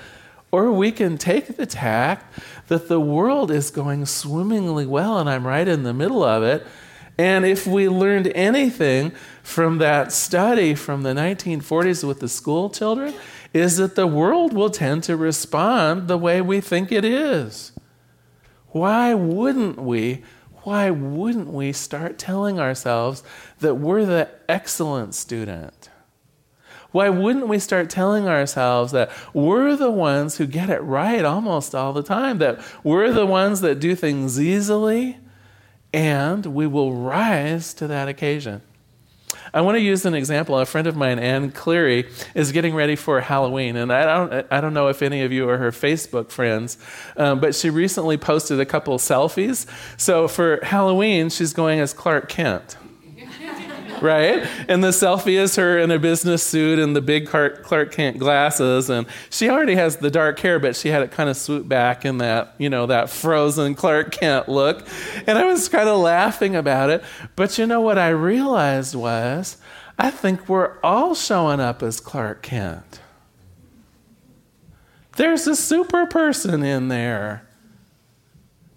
or 0.52 0.72
we 0.72 0.92
can 0.92 1.18
take 1.18 1.58
the 1.58 1.66
tact 1.66 2.40
that 2.68 2.88
the 2.88 3.00
world 3.00 3.50
is 3.50 3.72
going 3.72 4.06
swimmingly 4.06 4.86
well 4.86 5.18
and 5.18 5.28
I'm 5.28 5.48
right 5.48 5.68
in 5.68 5.82
the 5.82 5.94
middle 5.94 6.24
of 6.24 6.44
it. 6.44 6.66
And 7.18 7.46
if 7.46 7.66
we 7.66 7.90
learned 7.90 8.28
anything 8.36 9.12
from 9.42 9.80
that 9.80 10.12
study 10.12 10.76
from 10.76 11.02
the 11.02 11.14
1940s 11.14 12.04
with 12.04 12.20
the 12.20 12.30
school 12.30 12.70
children, 12.70 13.16
is 13.54 13.78
that 13.78 13.96
the 13.96 14.08
world 14.08 14.54
will 14.54 14.70
tend 14.70 15.04
to 15.04 15.16
respond 15.16 16.08
the 16.08 16.18
way 16.18 16.42
we 16.42 16.62
think 16.62 16.92
it 16.92 17.06
is. 17.06 17.72
Why 18.70 19.14
wouldn't 19.14 19.80
we? 19.80 20.24
Why 20.64 20.90
wouldn't 20.90 21.48
we 21.48 21.72
start 21.72 22.18
telling 22.18 22.60
ourselves 22.60 23.24
that 23.60 23.76
we're 23.76 24.06
the 24.06 24.30
excellent 24.50 25.16
student? 25.16 25.90
Why 26.92 27.10
wouldn't 27.10 27.48
we 27.48 27.60
start 27.60 27.90
telling 27.90 28.28
ourselves 28.28 28.92
that 28.92 29.12
we're 29.34 29.76
the 29.76 29.92
ones 29.92 30.38
who 30.38 30.46
get 30.46 30.70
it 30.70 30.82
right 30.82 31.24
almost 31.24 31.76
all 31.76 31.94
the 31.94 32.04
time, 32.04 32.38
that 32.40 32.60
we're 32.84 33.12
the 33.12 33.26
ones 33.26 33.62
that 33.62 33.80
do 33.80 33.96
things 33.96 34.40
easily, 34.42 35.18
and 35.94 36.46
we 36.46 36.68
will 36.68 36.94
rise 36.94 37.74
to 37.76 37.88
that 37.88 38.08
occasion? 38.08 38.62
I 39.58 39.62
want 39.62 39.76
to 39.76 39.82
use 39.82 40.06
an 40.06 40.14
example. 40.14 40.60
A 40.60 40.68
friend 40.68 40.86
of 40.86 40.96
mine, 40.96 41.18
Ann 41.18 41.50
Cleary, 41.50 42.08
is 42.36 42.52
getting 42.52 42.76
ready 42.76 42.96
for 42.96 43.20
Halloween, 43.22 43.76
and 43.76 43.92
I 43.92 44.04
don't, 44.06 44.46
I 44.52 44.62
don't 44.62 44.76
know 44.76 44.88
if 44.88 45.02
any 45.02 45.24
of 45.24 45.32
you 45.32 45.50
are 45.50 45.58
her 45.58 45.72
Facebook 45.72 46.30
friends, 46.30 46.78
um, 47.16 47.40
but 47.40 47.56
she 47.56 47.72
recently 47.72 48.18
posted 48.18 48.60
a 48.60 48.68
couple 48.68 48.96
selfies. 49.00 49.66
So 50.00 50.28
for 50.28 50.60
Halloween, 50.62 51.32
she's 51.32 51.54
going 51.54 51.80
as 51.80 51.92
Clark 51.92 52.30
Kent 52.30 52.78
right? 54.02 54.48
And 54.68 54.84
the 54.84 54.90
selfie 54.90 55.38
is 55.38 55.56
her 55.56 55.78
in 55.78 55.92
a 55.92 56.00
business 56.00 56.44
suit 56.44 56.80
and 56.80 56.96
the 56.96 57.02
big 57.02 57.28
Clark 57.28 57.92
Kent 57.92 58.18
glasses. 58.18 58.90
And 58.90 59.08
she 59.30 59.50
already 59.50 59.76
has 59.76 59.98
the 59.98 60.12
dark 60.12 60.40
hair, 60.40 60.60
but 60.60 60.76
she 60.76 60.90
had 60.90 61.02
it 61.02 61.12
kind 61.12 61.30
of 61.30 61.38
swooped 61.38 61.70
back 61.70 62.06
in 62.06 62.18
that, 62.20 62.56
you 62.58 62.70
know, 62.70 62.86
that 62.86 63.10
frozen 63.10 63.76
Clark 63.76 64.12
Kent 64.12 64.50
look. 64.50 64.88
And 65.26 65.38
I 65.38 65.46
was 65.46 65.70
kind 65.70 65.90
of 65.90 66.00
laughing 66.00 66.56
about 66.56 66.90
it. 66.90 67.04
But 67.36 67.58
you 67.58 67.66
know 67.66 67.82
what 67.82 67.98
I 67.98 68.10
realized 68.10 68.96
was 68.96 69.58
I 69.98 70.12
think 70.12 70.48
we're 70.48 70.80
all 70.82 71.16
showing 71.16 71.60
up 71.60 71.82
as 71.82 72.00
Clark 72.00 72.44
Kent. 72.44 73.02
There's 75.16 75.48
a 75.48 75.56
super 75.56 76.06
person 76.06 76.64
in 76.64 76.90
there. 76.90 77.47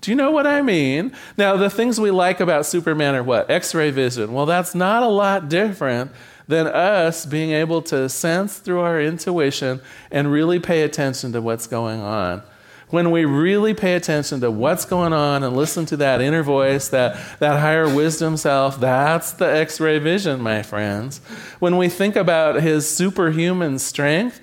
Do 0.01 0.11
you 0.11 0.17
know 0.17 0.31
what 0.31 0.47
I 0.47 0.63
mean? 0.63 1.13
Now, 1.37 1.57
the 1.57 1.69
things 1.69 2.01
we 2.01 2.11
like 2.11 2.41
about 2.41 2.65
Superman 2.65 3.15
are 3.15 3.23
what? 3.23 3.51
X 3.51 3.75
ray 3.75 3.91
vision. 3.91 4.33
Well, 4.33 4.47
that's 4.47 4.75
not 4.75 5.03
a 5.03 5.09
lot 5.09 5.49
different 5.49 6.13
than 6.49 6.67
us 6.67 7.27
being 7.27 7.53
able 7.53 7.83
to 7.83 8.09
sense 8.09 8.59
through 8.59 8.81
our 8.81 9.01
intuition 9.01 9.81
and 10.11 10.33
really 10.33 10.59
pay 10.59 10.83
attention 10.83 11.33
to 11.33 11.41
what's 11.41 11.67
going 11.67 12.01
on. 12.01 12.43
When 12.89 13.13
we 13.13 13.25
really 13.25 13.73
pay 13.73 13.95
attention 13.95 14.41
to 14.41 14.51
what's 14.51 14.85
going 14.85 15.13
on 15.13 15.45
and 15.45 15.57
listen 15.57 15.87
to 15.87 15.97
that 15.99 16.21
inner 16.21 16.43
voice, 16.43 16.89
that, 16.89 17.39
that 17.39 17.61
higher 17.61 17.95
wisdom 17.95 18.37
self, 18.37 18.81
that's 18.81 19.33
the 19.33 19.47
x 19.47 19.79
ray 19.79 20.01
vision, 20.01 20.41
my 20.41 20.63
friends. 20.63 21.19
When 21.61 21.77
we 21.77 21.89
think 21.89 22.17
about 22.17 22.63
his 22.63 22.89
superhuman 22.91 23.79
strength, 23.79 24.41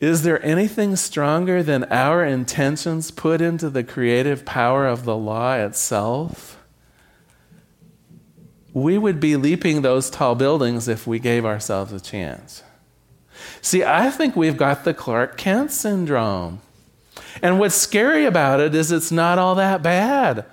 is 0.00 0.22
there 0.22 0.44
anything 0.44 0.94
stronger 0.94 1.62
than 1.62 1.84
our 1.84 2.24
intentions 2.24 3.10
put 3.10 3.40
into 3.40 3.68
the 3.68 3.82
creative 3.82 4.44
power 4.44 4.86
of 4.86 5.04
the 5.04 5.16
law 5.16 5.54
itself? 5.54 6.58
We 8.72 8.96
would 8.96 9.18
be 9.18 9.34
leaping 9.34 9.82
those 9.82 10.08
tall 10.08 10.36
buildings 10.36 10.86
if 10.86 11.06
we 11.06 11.18
gave 11.18 11.44
ourselves 11.44 11.92
a 11.92 12.00
chance. 12.00 12.62
See, 13.60 13.82
I 13.82 14.10
think 14.10 14.36
we've 14.36 14.56
got 14.56 14.84
the 14.84 14.94
Clark 14.94 15.36
Kent 15.36 15.72
syndrome. 15.72 16.60
And 17.42 17.58
what's 17.58 17.74
scary 17.74 18.24
about 18.24 18.60
it 18.60 18.74
is 18.74 18.92
it's 18.92 19.10
not 19.10 19.38
all 19.38 19.56
that 19.56 19.82
bad. 19.82 20.44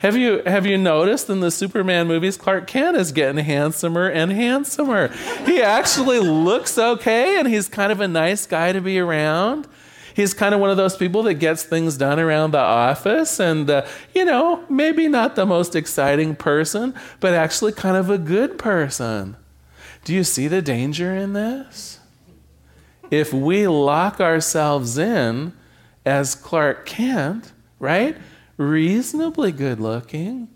Have 0.00 0.16
you, 0.16 0.42
have 0.46 0.64
you 0.64 0.78
noticed 0.78 1.28
in 1.28 1.40
the 1.40 1.50
Superman 1.50 2.06
movies, 2.06 2.36
Clark 2.36 2.68
Kent 2.68 2.96
is 2.96 3.10
getting 3.10 3.44
handsomer 3.44 4.08
and 4.08 4.30
handsomer? 4.30 5.08
He 5.44 5.60
actually 5.60 6.20
looks 6.20 6.78
okay, 6.78 7.36
and 7.38 7.48
he's 7.48 7.68
kind 7.68 7.90
of 7.90 8.00
a 8.00 8.06
nice 8.06 8.46
guy 8.46 8.72
to 8.72 8.80
be 8.80 9.00
around. 9.00 9.66
He's 10.14 10.34
kind 10.34 10.54
of 10.54 10.60
one 10.60 10.70
of 10.70 10.76
those 10.76 10.96
people 10.96 11.24
that 11.24 11.34
gets 11.34 11.64
things 11.64 11.96
done 11.96 12.20
around 12.20 12.52
the 12.52 12.58
office, 12.58 13.40
and, 13.40 13.68
uh, 13.68 13.86
you 14.14 14.24
know, 14.24 14.64
maybe 14.68 15.08
not 15.08 15.34
the 15.34 15.46
most 15.46 15.74
exciting 15.74 16.36
person, 16.36 16.94
but 17.18 17.34
actually 17.34 17.72
kind 17.72 17.96
of 17.96 18.08
a 18.08 18.18
good 18.18 18.56
person. 18.56 19.36
Do 20.04 20.14
you 20.14 20.22
see 20.22 20.46
the 20.46 20.62
danger 20.62 21.14
in 21.14 21.32
this? 21.32 21.98
If 23.10 23.32
we 23.32 23.66
lock 23.66 24.20
ourselves 24.20 24.96
in 24.96 25.54
as 26.06 26.36
Clark 26.36 26.86
Kent, 26.86 27.52
right? 27.80 28.16
Reasonably 28.58 29.52
good 29.52 29.80
looking, 29.80 30.48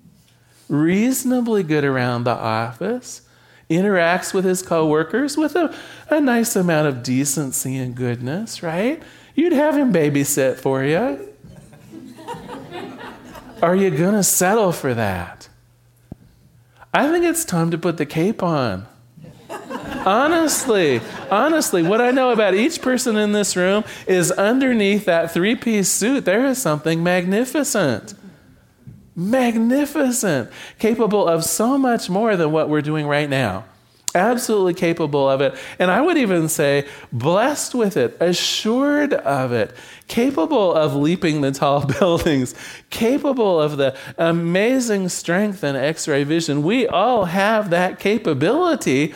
reasonably 0.68 1.62
good 1.62 1.84
around 1.84 2.24
the 2.24 2.32
office, 2.32 3.22
interacts 3.70 4.34
with 4.34 4.44
his 4.44 4.60
coworkers 4.60 5.38
with 5.38 5.56
a, 5.56 5.74
a 6.10 6.20
nice 6.20 6.54
amount 6.54 6.88
of 6.88 7.02
decency 7.02 7.78
and 7.78 7.94
goodness, 7.94 8.62
right? 8.62 9.02
You'd 9.34 9.54
have 9.54 9.76
him 9.76 9.92
babysit 9.92 10.56
for 10.56 10.84
you. 10.84 11.28
Are 13.62 13.76
you 13.76 13.90
going 13.90 14.14
to 14.14 14.24
settle 14.24 14.72
for 14.72 14.92
that? 14.92 15.48
I 16.92 17.10
think 17.10 17.24
it's 17.24 17.44
time 17.44 17.70
to 17.70 17.78
put 17.78 17.96
the 17.96 18.04
cape 18.04 18.42
on 18.42 18.86
honestly, 20.06 21.00
honestly, 21.30 21.82
what 21.82 22.00
I 22.00 22.10
know 22.10 22.30
about 22.30 22.54
each 22.54 22.82
person 22.82 23.16
in 23.16 23.32
this 23.32 23.56
room 23.56 23.84
is 24.06 24.30
underneath 24.30 25.04
that 25.06 25.32
three 25.32 25.56
piece 25.56 25.88
suit, 25.88 26.24
there 26.24 26.46
is 26.46 26.60
something 26.60 27.02
magnificent. 27.02 28.14
Magnificent. 29.14 30.50
Capable 30.78 31.26
of 31.26 31.44
so 31.44 31.76
much 31.76 32.08
more 32.08 32.36
than 32.36 32.52
what 32.52 32.68
we're 32.68 32.82
doing 32.82 33.06
right 33.06 33.28
now. 33.28 33.64
Absolutely 34.14 34.74
capable 34.74 35.28
of 35.28 35.40
it. 35.40 35.54
And 35.78 35.90
I 35.90 36.02
would 36.02 36.18
even 36.18 36.48
say, 36.48 36.86
blessed 37.12 37.74
with 37.74 37.96
it, 37.96 38.14
assured 38.20 39.14
of 39.14 39.52
it, 39.52 39.74
capable 40.06 40.74
of 40.74 40.94
leaping 40.94 41.40
the 41.40 41.50
tall 41.50 41.86
buildings, 41.98 42.54
capable 42.90 43.58
of 43.58 43.78
the 43.78 43.96
amazing 44.18 45.08
strength 45.08 45.62
and 45.62 45.78
x 45.78 46.06
ray 46.06 46.24
vision. 46.24 46.62
We 46.62 46.86
all 46.86 47.24
have 47.24 47.70
that 47.70 47.98
capability 47.98 49.14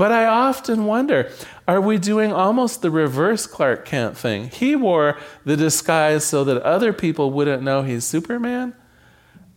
But 0.00 0.12
I 0.12 0.24
often 0.24 0.86
wonder 0.86 1.30
are 1.68 1.78
we 1.78 1.98
doing 1.98 2.32
almost 2.32 2.80
the 2.80 2.90
reverse 2.90 3.46
Clark 3.46 3.84
Kent 3.84 4.16
thing? 4.16 4.48
He 4.48 4.74
wore 4.74 5.18
the 5.44 5.58
disguise 5.58 6.24
so 6.24 6.42
that 6.44 6.62
other 6.62 6.94
people 6.94 7.30
wouldn't 7.32 7.62
know 7.62 7.82
he's 7.82 8.02
Superman. 8.02 8.74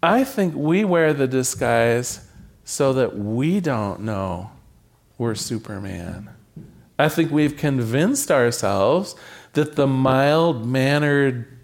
I 0.04 0.26
think 0.26 0.54
we 0.54 0.84
wear 0.84 1.14
the 1.14 1.28
disguise 1.28 2.28
so 2.66 2.92
that 2.92 3.18
we 3.18 3.62
don't 3.62 4.02
know 4.02 4.52
we're 5.18 5.34
Superman. 5.34 6.30
I 7.00 7.08
think 7.08 7.32
we've 7.32 7.56
convinced 7.56 8.30
ourselves 8.30 9.16
that 9.54 9.78
the 9.78 9.88
mild 9.88 10.68
mannered, 10.68 11.58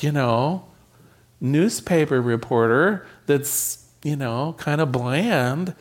you 0.00 0.12
know, 0.12 0.66
newspaper 1.40 2.20
reporter 2.20 3.06
that's, 3.24 3.88
you 4.04 4.16
know, 4.16 4.54
kind 4.58 4.82
of 4.82 4.92
bland 4.92 5.74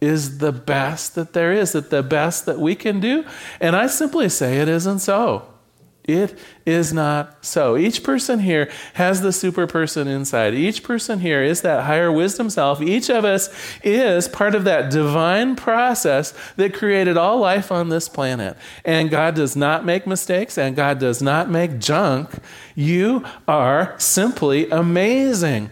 is 0.00 0.38
the 0.38 0.52
best 0.52 1.14
that 1.14 1.32
there 1.32 1.52
is, 1.52 1.72
that 1.72 1.90
the 1.90 2.02
best 2.02 2.46
that 2.46 2.58
we 2.58 2.74
can 2.74 3.00
do. 3.00 3.24
And 3.60 3.74
I 3.74 3.86
simply 3.86 4.28
say 4.28 4.58
it 4.58 4.68
isn't 4.68 5.00
so. 5.00 5.46
It 6.08 6.38
is 6.64 6.90
not 6.90 7.44
so. 7.44 7.76
Each 7.76 8.02
person 8.02 8.38
here 8.38 8.70
has 8.94 9.20
the 9.20 9.30
super 9.30 9.66
person 9.66 10.08
inside. 10.08 10.54
Each 10.54 10.82
person 10.82 11.20
here 11.20 11.42
is 11.42 11.60
that 11.60 11.84
higher 11.84 12.10
wisdom 12.10 12.48
self. 12.48 12.80
Each 12.80 13.10
of 13.10 13.26
us 13.26 13.50
is 13.84 14.26
part 14.26 14.54
of 14.54 14.64
that 14.64 14.90
divine 14.90 15.54
process 15.54 16.32
that 16.56 16.72
created 16.72 17.18
all 17.18 17.38
life 17.38 17.70
on 17.70 17.90
this 17.90 18.08
planet. 18.08 18.56
And 18.86 19.10
God 19.10 19.34
does 19.34 19.54
not 19.54 19.84
make 19.84 20.06
mistakes 20.06 20.56
and 20.56 20.74
God 20.74 20.98
does 20.98 21.20
not 21.20 21.50
make 21.50 21.78
junk. 21.78 22.30
You 22.74 23.26
are 23.46 23.94
simply 23.98 24.70
amazing. 24.70 25.68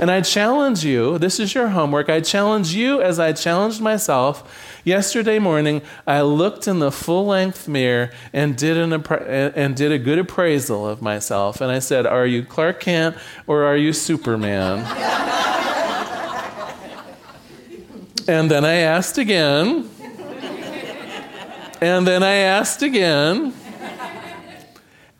And 0.00 0.12
I 0.12 0.20
challenge 0.20 0.84
you, 0.84 1.18
this 1.18 1.40
is 1.40 1.54
your 1.54 1.68
homework, 1.68 2.08
I 2.08 2.20
challenge 2.20 2.72
you 2.72 3.02
as 3.02 3.18
I 3.18 3.32
challenged 3.32 3.80
myself. 3.80 4.80
Yesterday 4.84 5.40
morning, 5.40 5.82
I 6.06 6.20
looked 6.20 6.68
in 6.68 6.78
the 6.78 6.92
full 6.92 7.26
length 7.26 7.66
mirror 7.66 8.10
and 8.32 8.56
did, 8.56 8.76
an, 8.76 8.92
and 8.92 9.74
did 9.74 9.90
a 9.90 9.98
good 9.98 10.20
appraisal 10.20 10.86
of 10.86 11.02
myself. 11.02 11.60
And 11.60 11.72
I 11.72 11.80
said, 11.80 12.06
Are 12.06 12.26
you 12.26 12.44
Clark 12.44 12.78
Kent 12.78 13.16
or 13.48 13.64
are 13.64 13.76
you 13.76 13.92
Superman? 13.92 14.78
and 18.28 18.48
then 18.48 18.64
I 18.64 18.74
asked 18.74 19.18
again. 19.18 19.90
And 21.80 22.06
then 22.06 22.22
I 22.22 22.34
asked 22.34 22.82
again. 22.82 23.52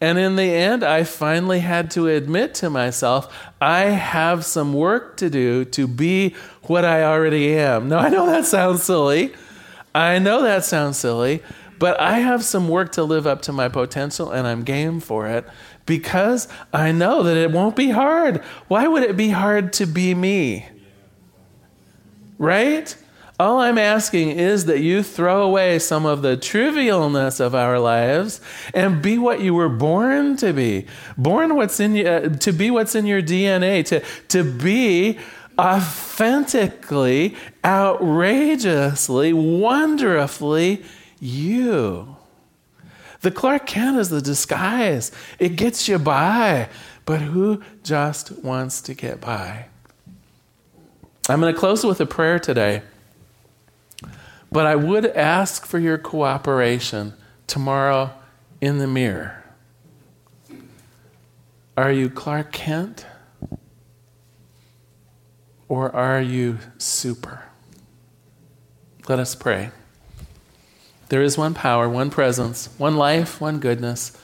And 0.00 0.16
in 0.18 0.36
the 0.36 0.44
end, 0.44 0.84
I 0.84 1.02
finally 1.02 1.58
had 1.58 1.90
to 1.92 2.06
admit 2.06 2.54
to 2.56 2.70
myself, 2.70 3.34
I 3.60 3.86
have 3.86 4.44
some 4.44 4.72
work 4.72 5.16
to 5.16 5.28
do 5.28 5.64
to 5.66 5.88
be 5.88 6.36
what 6.62 6.84
I 6.84 7.02
already 7.02 7.56
am. 7.56 7.88
Now, 7.88 7.98
I 7.98 8.08
know 8.08 8.26
that 8.26 8.44
sounds 8.44 8.84
silly. 8.84 9.34
I 9.94 10.20
know 10.20 10.42
that 10.42 10.64
sounds 10.64 10.98
silly, 10.98 11.42
but 11.80 11.98
I 12.00 12.20
have 12.20 12.44
some 12.44 12.68
work 12.68 12.92
to 12.92 13.02
live 13.02 13.26
up 13.26 13.42
to 13.42 13.52
my 13.52 13.68
potential, 13.68 14.30
and 14.30 14.46
I'm 14.46 14.62
game 14.62 15.00
for 15.00 15.26
it 15.26 15.44
because 15.86 16.46
I 16.72 16.92
know 16.92 17.24
that 17.24 17.36
it 17.36 17.50
won't 17.50 17.74
be 17.74 17.90
hard. 17.90 18.38
Why 18.68 18.86
would 18.86 19.02
it 19.02 19.16
be 19.16 19.30
hard 19.30 19.72
to 19.74 19.86
be 19.86 20.14
me? 20.14 20.68
Right? 22.36 22.94
All 23.40 23.60
I'm 23.60 23.78
asking 23.78 24.30
is 24.30 24.64
that 24.64 24.80
you 24.80 25.04
throw 25.04 25.42
away 25.42 25.78
some 25.78 26.04
of 26.04 26.22
the 26.22 26.36
trivialness 26.36 27.38
of 27.38 27.54
our 27.54 27.78
lives 27.78 28.40
and 28.74 29.00
be 29.00 29.16
what 29.16 29.40
you 29.40 29.54
were 29.54 29.68
born 29.68 30.36
to 30.38 30.52
be. 30.52 30.86
Born 31.16 31.54
what's 31.54 31.78
in 31.78 32.04
uh, 32.04 32.36
to 32.38 32.52
be 32.52 32.70
what's 32.72 32.96
in 32.96 33.06
your 33.06 33.22
DNA, 33.22 33.84
to, 33.86 34.02
to 34.28 34.42
be 34.42 35.20
authentically, 35.56 37.36
outrageously, 37.64 39.32
wonderfully 39.32 40.82
you. 41.20 42.16
The 43.20 43.30
Clark 43.30 43.66
Kent 43.66 43.98
is 43.98 44.08
the 44.08 44.20
disguise. 44.20 45.12
It 45.38 45.50
gets 45.50 45.88
you 45.88 45.98
by. 45.98 46.68
But 47.04 47.20
who 47.20 47.62
just 47.84 48.32
wants 48.44 48.80
to 48.82 48.94
get 48.94 49.20
by? 49.20 49.66
I'm 51.28 51.40
going 51.40 51.52
to 51.52 51.58
close 51.58 51.84
with 51.84 52.00
a 52.00 52.06
prayer 52.06 52.38
today. 52.38 52.82
But 54.50 54.66
I 54.66 54.76
would 54.76 55.06
ask 55.06 55.66
for 55.66 55.78
your 55.78 55.98
cooperation 55.98 57.14
tomorrow 57.46 58.12
in 58.60 58.78
the 58.78 58.86
mirror. 58.86 59.44
Are 61.76 61.92
you 61.92 62.10
Clark 62.10 62.52
Kent? 62.52 63.06
Or 65.68 65.94
are 65.94 66.20
you 66.20 66.58
super? 66.78 67.44
Let 69.06 69.18
us 69.18 69.34
pray. 69.34 69.70
There 71.08 71.22
is 71.22 71.38
one 71.38 71.54
power, 71.54 71.88
one 71.88 72.10
presence, 72.10 72.68
one 72.78 72.96
life, 72.96 73.40
one 73.40 73.60
goodness. 73.60 74.16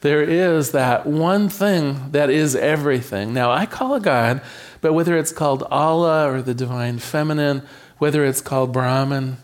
There 0.00 0.22
is 0.22 0.72
that 0.72 1.06
one 1.06 1.48
thing 1.48 2.10
that 2.12 2.30
is 2.30 2.54
everything. 2.54 3.32
Now, 3.32 3.50
I 3.50 3.66
call 3.66 3.94
it 3.96 4.04
God, 4.04 4.40
but 4.80 4.92
whether 4.92 5.16
it's 5.16 5.32
called 5.32 5.64
Allah 5.64 6.30
or 6.30 6.42
the 6.42 6.54
divine 6.54 6.98
feminine, 6.98 7.62
whether 7.98 8.24
it's 8.24 8.40
called 8.40 8.72
Brahman, 8.72 9.38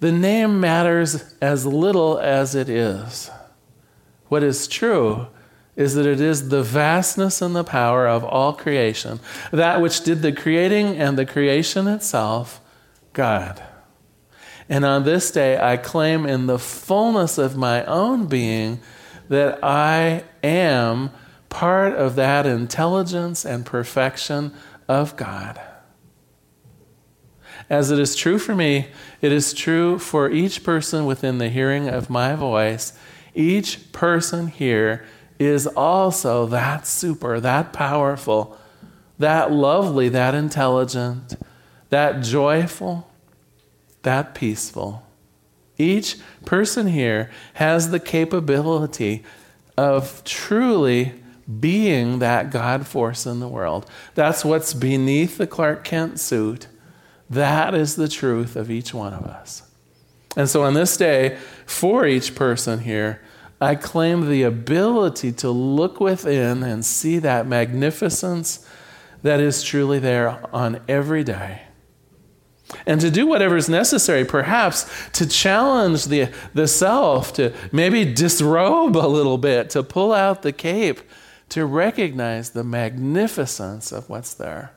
the 0.00 0.12
name 0.12 0.60
matters 0.60 1.34
as 1.40 1.64
little 1.64 2.18
as 2.18 2.54
it 2.54 2.68
is. 2.68 3.30
What 4.28 4.42
is 4.42 4.68
true 4.68 5.28
is 5.76 5.94
that 5.94 6.06
it 6.06 6.20
is 6.20 6.48
the 6.48 6.62
vastness 6.62 7.42
and 7.42 7.54
the 7.54 7.64
power 7.64 8.08
of 8.08 8.24
all 8.24 8.52
creation, 8.52 9.20
that 9.52 9.80
which 9.80 10.02
did 10.02 10.22
the 10.22 10.32
creating 10.32 10.96
and 10.96 11.18
the 11.18 11.26
creation 11.26 11.86
itself, 11.86 12.60
God. 13.12 13.62
And 14.68 14.84
on 14.84 15.04
this 15.04 15.30
day, 15.30 15.58
I 15.58 15.76
claim 15.76 16.26
in 16.26 16.46
the 16.46 16.58
fullness 16.58 17.38
of 17.38 17.56
my 17.56 17.84
own 17.84 18.26
being 18.26 18.80
that 19.28 19.62
I 19.62 20.24
am 20.42 21.10
part 21.48 21.94
of 21.94 22.16
that 22.16 22.46
intelligence 22.46 23.44
and 23.44 23.64
perfection 23.64 24.52
of 24.88 25.16
God. 25.16 25.60
As 27.68 27.90
it 27.90 27.98
is 27.98 28.14
true 28.14 28.38
for 28.38 28.54
me, 28.54 28.88
it 29.20 29.32
is 29.32 29.52
true 29.52 29.98
for 29.98 30.30
each 30.30 30.62
person 30.62 31.04
within 31.04 31.38
the 31.38 31.48
hearing 31.48 31.88
of 31.88 32.08
my 32.08 32.34
voice. 32.34 32.92
Each 33.34 33.92
person 33.92 34.46
here 34.46 35.04
is 35.38 35.66
also 35.66 36.46
that 36.46 36.86
super, 36.86 37.40
that 37.40 37.72
powerful, 37.72 38.56
that 39.18 39.50
lovely, 39.50 40.08
that 40.08 40.34
intelligent, 40.34 41.36
that 41.90 42.22
joyful, 42.22 43.10
that 44.02 44.34
peaceful. 44.34 45.02
Each 45.76 46.16
person 46.44 46.86
here 46.86 47.30
has 47.54 47.90
the 47.90 48.00
capability 48.00 49.24
of 49.76 50.22
truly 50.24 51.12
being 51.60 52.20
that 52.20 52.50
God 52.50 52.86
force 52.86 53.26
in 53.26 53.40
the 53.40 53.48
world. 53.48 53.88
That's 54.14 54.44
what's 54.44 54.72
beneath 54.72 55.36
the 55.36 55.46
Clark 55.46 55.84
Kent 55.84 56.18
suit. 56.18 56.68
That 57.28 57.74
is 57.74 57.96
the 57.96 58.08
truth 58.08 58.56
of 58.56 58.70
each 58.70 58.94
one 58.94 59.12
of 59.12 59.24
us. 59.24 59.62
And 60.36 60.48
so 60.48 60.62
on 60.62 60.74
this 60.74 60.96
day, 60.96 61.38
for 61.64 62.06
each 62.06 62.34
person 62.34 62.80
here, 62.80 63.22
I 63.60 63.74
claim 63.74 64.28
the 64.28 64.42
ability 64.42 65.32
to 65.32 65.50
look 65.50 65.98
within 65.98 66.62
and 66.62 66.84
see 66.84 67.18
that 67.20 67.46
magnificence 67.46 68.68
that 69.22 69.40
is 69.40 69.62
truly 69.62 69.98
there 69.98 70.44
on 70.54 70.80
every 70.88 71.24
day. 71.24 71.62
And 72.84 73.00
to 73.00 73.10
do 73.10 73.26
whatever 73.26 73.56
is 73.56 73.68
necessary, 73.68 74.24
perhaps 74.24 74.86
to 75.14 75.26
challenge 75.26 76.06
the, 76.06 76.28
the 76.52 76.68
self, 76.68 77.32
to 77.34 77.54
maybe 77.72 78.04
disrobe 78.04 78.96
a 78.96 79.06
little 79.06 79.38
bit, 79.38 79.70
to 79.70 79.82
pull 79.82 80.12
out 80.12 80.42
the 80.42 80.52
cape, 80.52 81.00
to 81.50 81.64
recognize 81.64 82.50
the 82.50 82.64
magnificence 82.64 83.92
of 83.92 84.08
what's 84.10 84.34
there. 84.34 84.75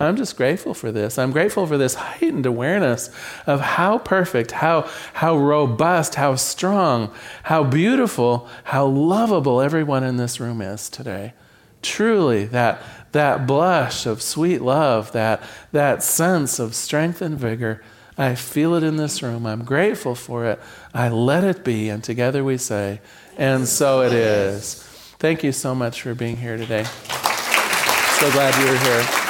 I'm 0.00 0.16
just 0.16 0.38
grateful 0.38 0.72
for 0.72 0.90
this. 0.90 1.18
I'm 1.18 1.30
grateful 1.30 1.66
for 1.66 1.76
this 1.76 1.94
heightened 1.94 2.46
awareness 2.46 3.10
of 3.46 3.60
how 3.60 3.98
perfect, 3.98 4.52
how, 4.52 4.88
how 5.12 5.36
robust, 5.36 6.14
how 6.14 6.36
strong, 6.36 7.12
how 7.42 7.64
beautiful, 7.64 8.48
how 8.64 8.86
lovable 8.86 9.60
everyone 9.60 10.02
in 10.02 10.16
this 10.16 10.40
room 10.40 10.62
is 10.62 10.88
today. 10.88 11.34
Truly, 11.82 12.46
that, 12.46 12.82
that 13.12 13.46
blush 13.46 14.06
of 14.06 14.22
sweet 14.22 14.62
love, 14.62 15.12
that, 15.12 15.42
that 15.72 16.02
sense 16.02 16.58
of 16.58 16.74
strength 16.74 17.20
and 17.20 17.38
vigor, 17.38 17.82
I 18.16 18.36
feel 18.36 18.74
it 18.74 18.82
in 18.82 18.96
this 18.96 19.22
room. 19.22 19.44
I'm 19.44 19.64
grateful 19.64 20.14
for 20.14 20.46
it. 20.46 20.60
I 20.94 21.10
let 21.10 21.44
it 21.44 21.62
be. 21.62 21.90
And 21.90 22.02
together 22.02 22.42
we 22.42 22.56
say, 22.56 23.02
and 23.36 23.68
so 23.68 24.00
it 24.00 24.14
is. 24.14 24.82
Thank 25.18 25.44
you 25.44 25.52
so 25.52 25.74
much 25.74 26.00
for 26.00 26.14
being 26.14 26.36
here 26.36 26.56
today. 26.56 26.84
So 26.84 28.30
glad 28.32 28.58
you 28.58 28.70
were 28.70 28.78
here. 28.78 29.29